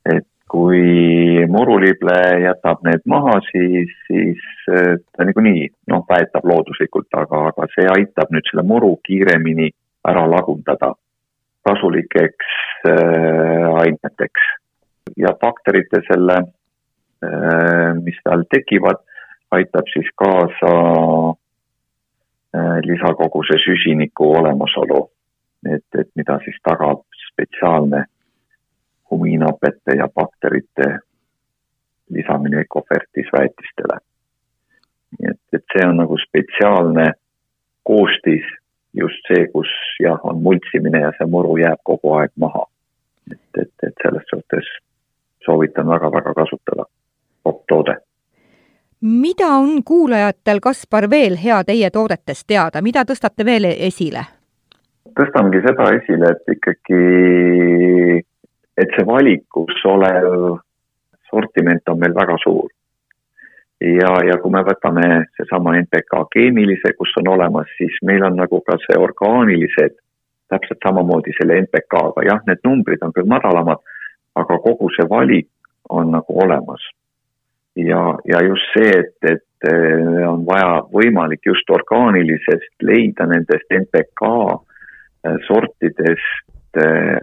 et 0.06 0.26
kui 0.50 1.42
murulible 1.50 2.18
jätab 2.44 2.85
need 2.87 3.02
maha, 3.11 3.40
siis, 3.50 3.90
siis 4.06 4.42
äh, 4.70 4.94
ta 5.16 5.26
niikuinii 5.26 5.66
noh, 5.90 6.04
väetab 6.11 6.46
looduslikult, 6.46 7.09
aga, 7.18 7.48
aga 7.50 7.66
see 7.74 7.88
aitab 7.96 8.30
nüüd 8.35 8.46
selle 8.50 8.66
muru 8.66 8.94
kiiremini 9.06 9.70
ära 10.09 10.25
lagundada 10.31 10.95
kasulikeks 11.66 12.53
äh, 12.87 13.75
aineteks. 13.83 14.42
ja 15.16 15.33
bakterite 15.40 16.01
selle 16.09 16.37
äh,, 17.25 17.95
mis 18.03 18.19
seal 18.23 18.42
tekivad, 18.51 18.99
aitab 19.51 19.87
siis 19.92 20.09
kaasa 20.23 20.73
äh, 22.57 22.79
lisakoguse 22.90 23.59
süsiniku 23.64 24.33
olemasolu. 24.38 25.11
et, 25.75 26.01
et 26.01 26.11
mida 26.14 26.38
siis 26.45 26.59
tagab 26.62 27.03
spetsiaalne 27.31 28.05
humiinapete 29.11 29.97
ja 29.99 30.09
bakterite 30.14 30.99
lisamine 32.11 32.64
kofertis 32.69 33.33
väetistele. 33.33 33.99
nii 35.19 35.31
et, 35.31 35.42
et 35.53 35.64
see 35.73 35.88
on 35.88 35.99
nagu 36.03 36.19
spetsiaalne 36.29 37.11
koostis 37.83 38.47
just 38.96 39.28
see, 39.28 39.46
kus 39.52 39.70
jah, 40.00 40.20
on 40.22 40.42
multsimine 40.42 41.00
ja 41.00 41.12
see 41.18 41.28
muru 41.30 41.56
jääb 41.61 41.80
kogu 41.85 42.16
aeg 42.20 42.32
maha. 42.37 42.66
et, 43.32 43.61
et, 43.61 43.72
et 43.82 44.02
selles 44.02 44.28
suhtes 44.30 44.68
soovitan 45.44 45.88
väga-väga 45.88 46.35
kasutada 46.35 46.85
toode. 47.68 47.96
mida 49.00 49.46
on 49.46 49.85
kuulajatel, 49.85 50.61
Kaspar, 50.62 51.11
veel 51.11 51.37
hea 51.44 51.64
teie 51.64 51.90
toodetest 51.90 52.46
teada, 52.46 52.82
mida 52.82 53.04
tõstate 53.04 53.44
veel 53.44 53.64
esile? 53.64 54.24
tõstangi 55.16 55.62
seda 55.64 55.90
esile, 55.96 56.32
et 56.32 56.56
ikkagi, 56.56 57.02
et 58.76 58.96
see 58.96 59.06
valikus 59.06 59.85
olev 59.85 60.59
sortiment 61.30 61.88
on 61.88 62.00
meil 62.00 62.14
väga 62.14 62.37
suur 62.42 62.75
ja, 63.80 64.10
ja 64.24 64.38
kui 64.40 64.52
me 64.52 64.62
võtame 64.64 65.06
seesama 65.36 65.76
NPK 65.82 66.22
keemilise, 66.32 66.94
kus 66.98 67.12
on 67.20 67.32
olemas, 67.34 67.68
siis 67.78 67.96
meil 68.06 68.24
on 68.24 68.38
nagu 68.40 68.60
ka 68.64 68.78
see 68.86 68.98
orgaanilised 69.00 69.96
täpselt 70.52 70.80
samamoodi 70.84 71.34
selle 71.36 71.58
NPK-ga, 71.64 72.24
jah, 72.28 72.42
need 72.46 72.62
numbrid 72.64 73.02
on 73.02 73.12
küll 73.16 73.28
madalamad, 73.28 73.82
aga 74.38 74.58
kogu 74.62 74.88
see 74.94 75.08
valik 75.10 75.50
on 75.90 76.12
nagu 76.14 76.38
olemas. 76.44 76.82
ja, 77.76 78.16
ja 78.24 78.40
just 78.40 78.72
see, 78.72 78.88
et, 78.88 79.16
et 79.28 79.68
eh, 79.68 80.22
on 80.28 80.46
vaja 80.46 80.80
võimalik 80.92 81.44
just 81.44 81.68
orgaanilisest 81.70 82.72
leida 82.82 83.26
nendest 83.28 83.68
NPK 83.68 84.30
eh, 84.32 85.36
sortidest 85.44 86.80
eh, 86.80 87.18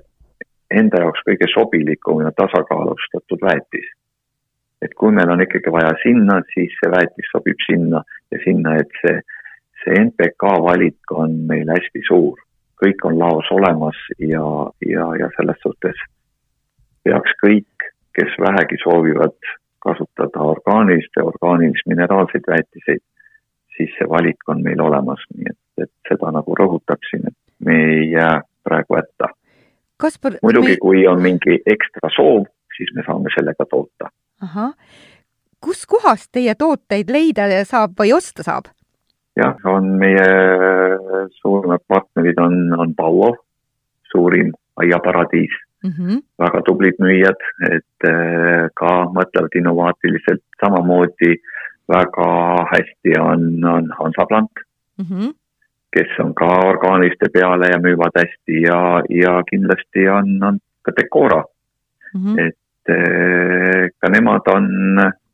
enda 0.69 1.01
jaoks 1.01 1.25
kõige 1.25 1.49
sobilikum 1.53 2.21
ja 2.21 2.31
tasakaalustatud 2.37 3.41
väetis 3.41 3.89
et 4.83 4.93
kui 4.99 5.13
meil 5.15 5.31
on 5.31 5.41
ikkagi 5.43 5.71
vaja 5.71 5.93
sinna, 6.03 6.39
siis 6.53 6.73
see 6.79 6.91
väetis 6.91 7.29
sobib 7.31 7.59
sinna 7.67 8.03
ja 8.33 8.39
sinna, 8.43 8.75
et 8.81 8.99
see, 9.01 9.19
see 9.83 9.99
NPK 10.07 10.55
valik 10.67 11.13
on 11.23 11.37
meil 11.51 11.69
hästi 11.75 12.03
suur. 12.07 12.39
kõik 12.83 13.03
on 13.07 13.13
laos 13.15 13.47
olemas 13.55 13.95
ja, 14.19 14.43
ja, 14.83 15.03
ja 15.15 15.27
selles 15.37 15.59
suhtes 15.63 15.99
peaks 17.05 17.31
kõik, 17.39 17.85
kes 18.17 18.33
vähegi 18.43 18.75
soovivad 18.81 19.37
kasutada 19.85 20.43
orgaanilist 20.53 21.15
ja 21.15 21.23
orgaanilis-mineraalseid 21.29 22.43
väetiseid, 22.47 23.03
siis 23.77 23.93
see 23.95 24.09
valik 24.09 24.51
on 24.51 24.63
meil 24.65 24.83
olemas, 24.83 25.23
nii 25.35 25.47
et, 25.51 25.85
et 25.85 25.93
seda 26.09 26.33
nagu 26.35 26.57
rõhutaksin, 26.59 27.23
et 27.31 27.37
me 27.63 27.77
ei 27.93 28.09
jää 28.11 28.41
praegu 28.67 28.99
hätta. 28.99 29.31
muidugi 30.43 30.75
me..., 30.75 30.81
kui 30.83 31.07
on 31.07 31.23
mingi 31.23 31.61
ekstra 31.75 32.11
soov, 32.17 32.49
siis 32.75 32.91
me 32.97 33.07
saame 33.07 33.31
sellega 33.37 33.69
toota 33.69 34.11
ahah, 34.43 34.73
kuskohast 35.63 36.31
teie 36.31 36.55
tooteid 36.55 37.11
leida 37.11 37.47
saab 37.65 37.95
või 37.99 38.13
osta 38.15 38.43
saab? 38.43 38.71
jah, 39.39 39.57
on 39.65 39.95
meie 39.97 40.27
suuremad 41.41 41.81
partnerid 41.87 42.39
on, 42.41 42.57
on 42.77 42.95
Bauer, 42.95 43.37
suurim 44.11 44.51
aiaparadiis 44.77 45.53
mm. 45.83 45.91
-hmm. 45.91 46.21
väga 46.39 46.61
tublid 46.65 46.99
müüjad, 46.99 47.45
et 47.71 48.07
äh, 48.09 48.69
ka 48.79 48.91
mõtlevad 49.17 49.57
innovaatiliselt, 49.57 50.43
samamoodi 50.61 51.35
väga 51.89 52.29
hästi 52.71 53.17
on, 53.19 53.65
on 53.65 53.89
Hansaplant 53.99 54.51
mm, 54.97 55.05
-hmm. 55.05 55.33
kes 55.95 56.19
on 56.19 56.35
ka 56.35 56.45
orgaaniliste 56.45 57.29
peale 57.33 57.67
ja 57.73 57.79
müüvad 57.79 58.15
hästi 58.21 58.61
ja, 58.61 59.03
ja 59.09 59.43
kindlasti 59.49 60.09
on, 60.09 60.43
on 60.43 60.59
ka 60.81 60.91
Decora 60.97 61.43
mm. 62.13 62.21
-hmm. 62.21 62.47
et 62.47 62.57
ka 62.85 64.09
nemad 64.11 64.47
on, 64.51 64.67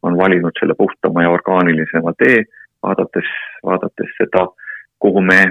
on 0.06 0.18
valinud 0.18 0.54
selle 0.60 0.76
puhtama 0.78 1.24
ja 1.24 1.32
orgaanilisema 1.34 2.14
tee, 2.18 2.43
vaadates, 2.84 3.30
vaadates 3.66 4.12
seda, 4.18 4.47
kuhu 5.00 5.22
me 5.22 5.41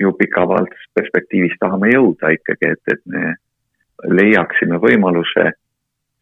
ju 0.00 0.12
pikamas 0.18 0.70
perspektiivis 0.94 1.58
tahame 1.60 1.92
jõuda 1.92 2.32
ikkagi, 2.36 2.72
et, 2.74 2.94
et 2.94 3.02
me 3.06 3.34
leiaksime 4.18 4.80
võimaluse 4.82 5.52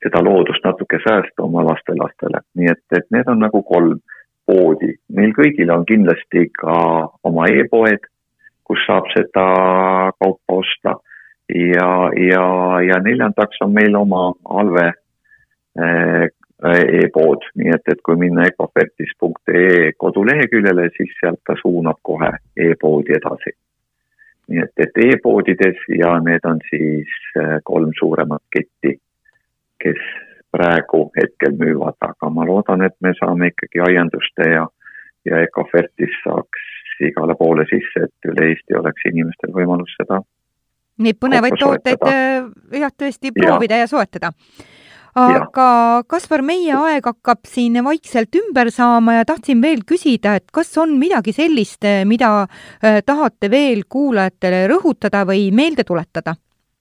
seda 0.04 0.22
loodust 0.24 0.64
natuke 0.64 1.00
säästa 1.04 1.44
oma 1.44 1.64
lastelastele, 1.64 2.42
nii 2.56 2.70
et, 2.72 2.82
et 2.96 3.06
need 3.14 3.28
on 3.28 3.40
nagu 3.44 3.62
kolm 3.68 4.00
poodi. 4.48 4.94
meil 5.12 5.32
kõigil 5.36 5.70
on 5.72 5.84
kindlasti 5.86 6.48
ka 6.56 6.74
oma 7.28 7.46
e-poed, 7.52 8.08
kus 8.64 8.80
saab 8.86 9.08
seda 9.14 9.46
kaupa 10.18 10.56
osta 10.62 10.96
ja, 11.54 11.90
ja, 12.30 12.44
ja 12.86 12.98
neljandaks 13.04 13.60
on 13.64 13.74
meil 13.76 13.96
oma 13.98 14.30
Alve 14.44 14.86
eh, 14.88 14.98
e-pood, 16.68 17.44
nii 17.56 17.72
et, 17.72 17.88
et 17.88 18.00
kui 18.04 18.16
minna 18.20 18.44
ecofertis.ee 18.50 19.92
koduleheküljele, 19.96 20.90
siis 20.96 21.12
sealt 21.20 21.40
ta 21.46 21.56
suunab 21.60 22.00
kohe 22.02 22.30
e-poodi 22.56 23.16
edasi. 23.16 23.54
nii 24.50 24.64
et, 24.64 24.72
et 24.82 24.98
e-poodides 25.06 25.78
ja 25.94 26.16
need 26.20 26.44
on 26.44 26.58
siis 26.68 27.12
eh, 27.38 27.60
kolm 27.64 27.92
suuremat 27.98 28.42
ketti, 28.50 28.96
kes 29.80 30.00
praegu 30.50 31.04
hetkel 31.16 31.54
müüvad, 31.54 31.96
aga 32.02 32.30
ma 32.34 32.44
loodan, 32.46 32.82
et 32.82 32.96
me 33.00 33.14
saame 33.18 33.52
ikkagi 33.52 33.80
aianduste 33.86 34.48
ja, 34.50 34.66
ja 35.24 35.40
Ecofertis 35.46 36.16
saaks 36.24 36.66
igale 37.06 37.36
poole 37.38 37.64
sisse, 37.70 38.08
et 38.08 38.28
üle 38.28 38.50
Eesti 38.50 38.76
oleks 38.76 39.06
inimestel 39.08 39.54
võimalus 39.54 39.94
seda. 39.96 40.18
Neid 41.00 41.16
põnevaid 41.22 41.56
tooteid 41.56 42.02
äh, 42.10 42.50
jah, 42.82 42.92
tõesti 42.92 43.30
proovida 43.32 43.78
ja, 43.78 43.86
ja 43.86 43.88
soetada 43.88 44.34
aga 45.18 46.02
Kaspar, 46.10 46.42
meie 46.46 46.74
aeg 46.76 47.06
hakkab 47.06 47.46
siin 47.48 47.80
vaikselt 47.84 48.36
ümber 48.36 48.70
saama 48.74 49.20
ja 49.20 49.24
tahtsin 49.28 49.62
veel 49.62 49.82
küsida, 49.86 50.36
et 50.38 50.50
kas 50.52 50.70
on 50.78 50.98
midagi 50.98 51.32
sellist, 51.32 51.86
mida 52.06 52.44
äh, 52.44 53.00
tahate 53.06 53.50
veel 53.50 53.84
kuulajatele 53.88 54.66
rõhutada 54.70 55.24
või 55.26 55.50
meelde 55.54 55.84
tuletada? 55.84 56.36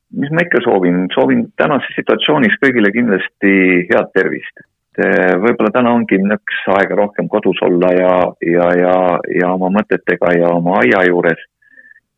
mis 0.09 0.31
ma 0.33 0.41
ikka 0.41 0.61
soovin, 0.65 1.05
soovin 1.13 1.45
tänases 1.59 1.93
situatsioonis 1.97 2.55
kõigile 2.63 2.91
kindlasti 2.93 3.51
head 3.91 4.11
tervist. 4.15 4.63
Eh, 4.99 5.35
võib-olla 5.39 5.71
täna 5.71 5.93
ongi 5.95 6.17
nõks 6.19 6.63
aega 6.75 6.97
rohkem 6.97 7.29
kodus 7.31 7.59
olla 7.63 7.91
ja, 7.93 8.13
ja, 8.43 8.69
ja, 8.75 8.95
ja 9.37 9.51
oma 9.53 9.69
mõtetega 9.77 10.33
ja 10.35 10.49
oma 10.55 10.79
aia 10.81 11.05
juures. 11.07 11.39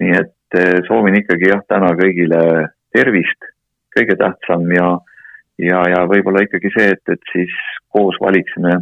nii 0.02 0.14
et 0.18 0.58
eh, 0.58 0.80
soovin 0.88 1.20
ikkagi 1.20 1.52
jah, 1.52 1.62
täna 1.70 1.92
kõigile 2.00 2.70
tervist, 2.96 3.52
kõige 3.94 4.16
tähtsam 4.18 4.66
ja, 4.74 4.96
ja, 5.66 5.84
ja 5.90 6.06
võib-olla 6.10 6.46
ikkagi 6.46 6.72
see, 6.78 6.90
et, 6.96 7.04
et 7.12 7.32
siis 7.34 7.54
koos 7.90 8.18
valiksime 8.22 8.80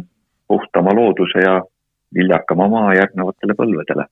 puhtama 0.48 0.94
looduse 0.96 1.44
ja 1.44 1.60
viljakama 2.14 2.68
maa 2.68 2.94
järgnevatele 2.98 3.54
põlvedele 3.58 4.08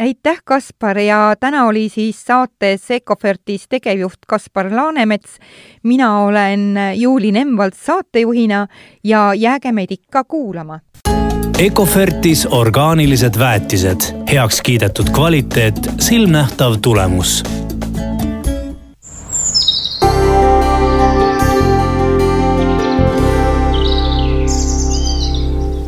aitäh, 0.00 0.38
Kaspar 0.44 0.98
ja 0.98 1.34
täna 1.40 1.66
oli 1.66 1.88
siis 1.88 2.24
saates 2.24 2.90
Ecofertis 2.90 3.68
tegevjuht 3.68 4.24
Kaspar 4.28 4.76
Laanemets. 4.76 5.38
mina 5.82 6.18
olen 6.20 6.74
Juuli 6.94 7.32
Nemvald 7.32 7.72
saatejuhina 7.74 8.66
ja 9.04 9.34
jääge 9.34 9.72
meid 9.72 9.90
ikka 9.90 10.24
kuulama. 10.24 10.80
Ecofertis 11.58 12.46
orgaanilised 12.50 13.38
väetised, 13.38 14.00
heaks 14.32 14.62
kiidetud 14.62 15.10
kvaliteet, 15.12 15.90
silmnähtav 15.98 16.74
tulemus 16.82 17.42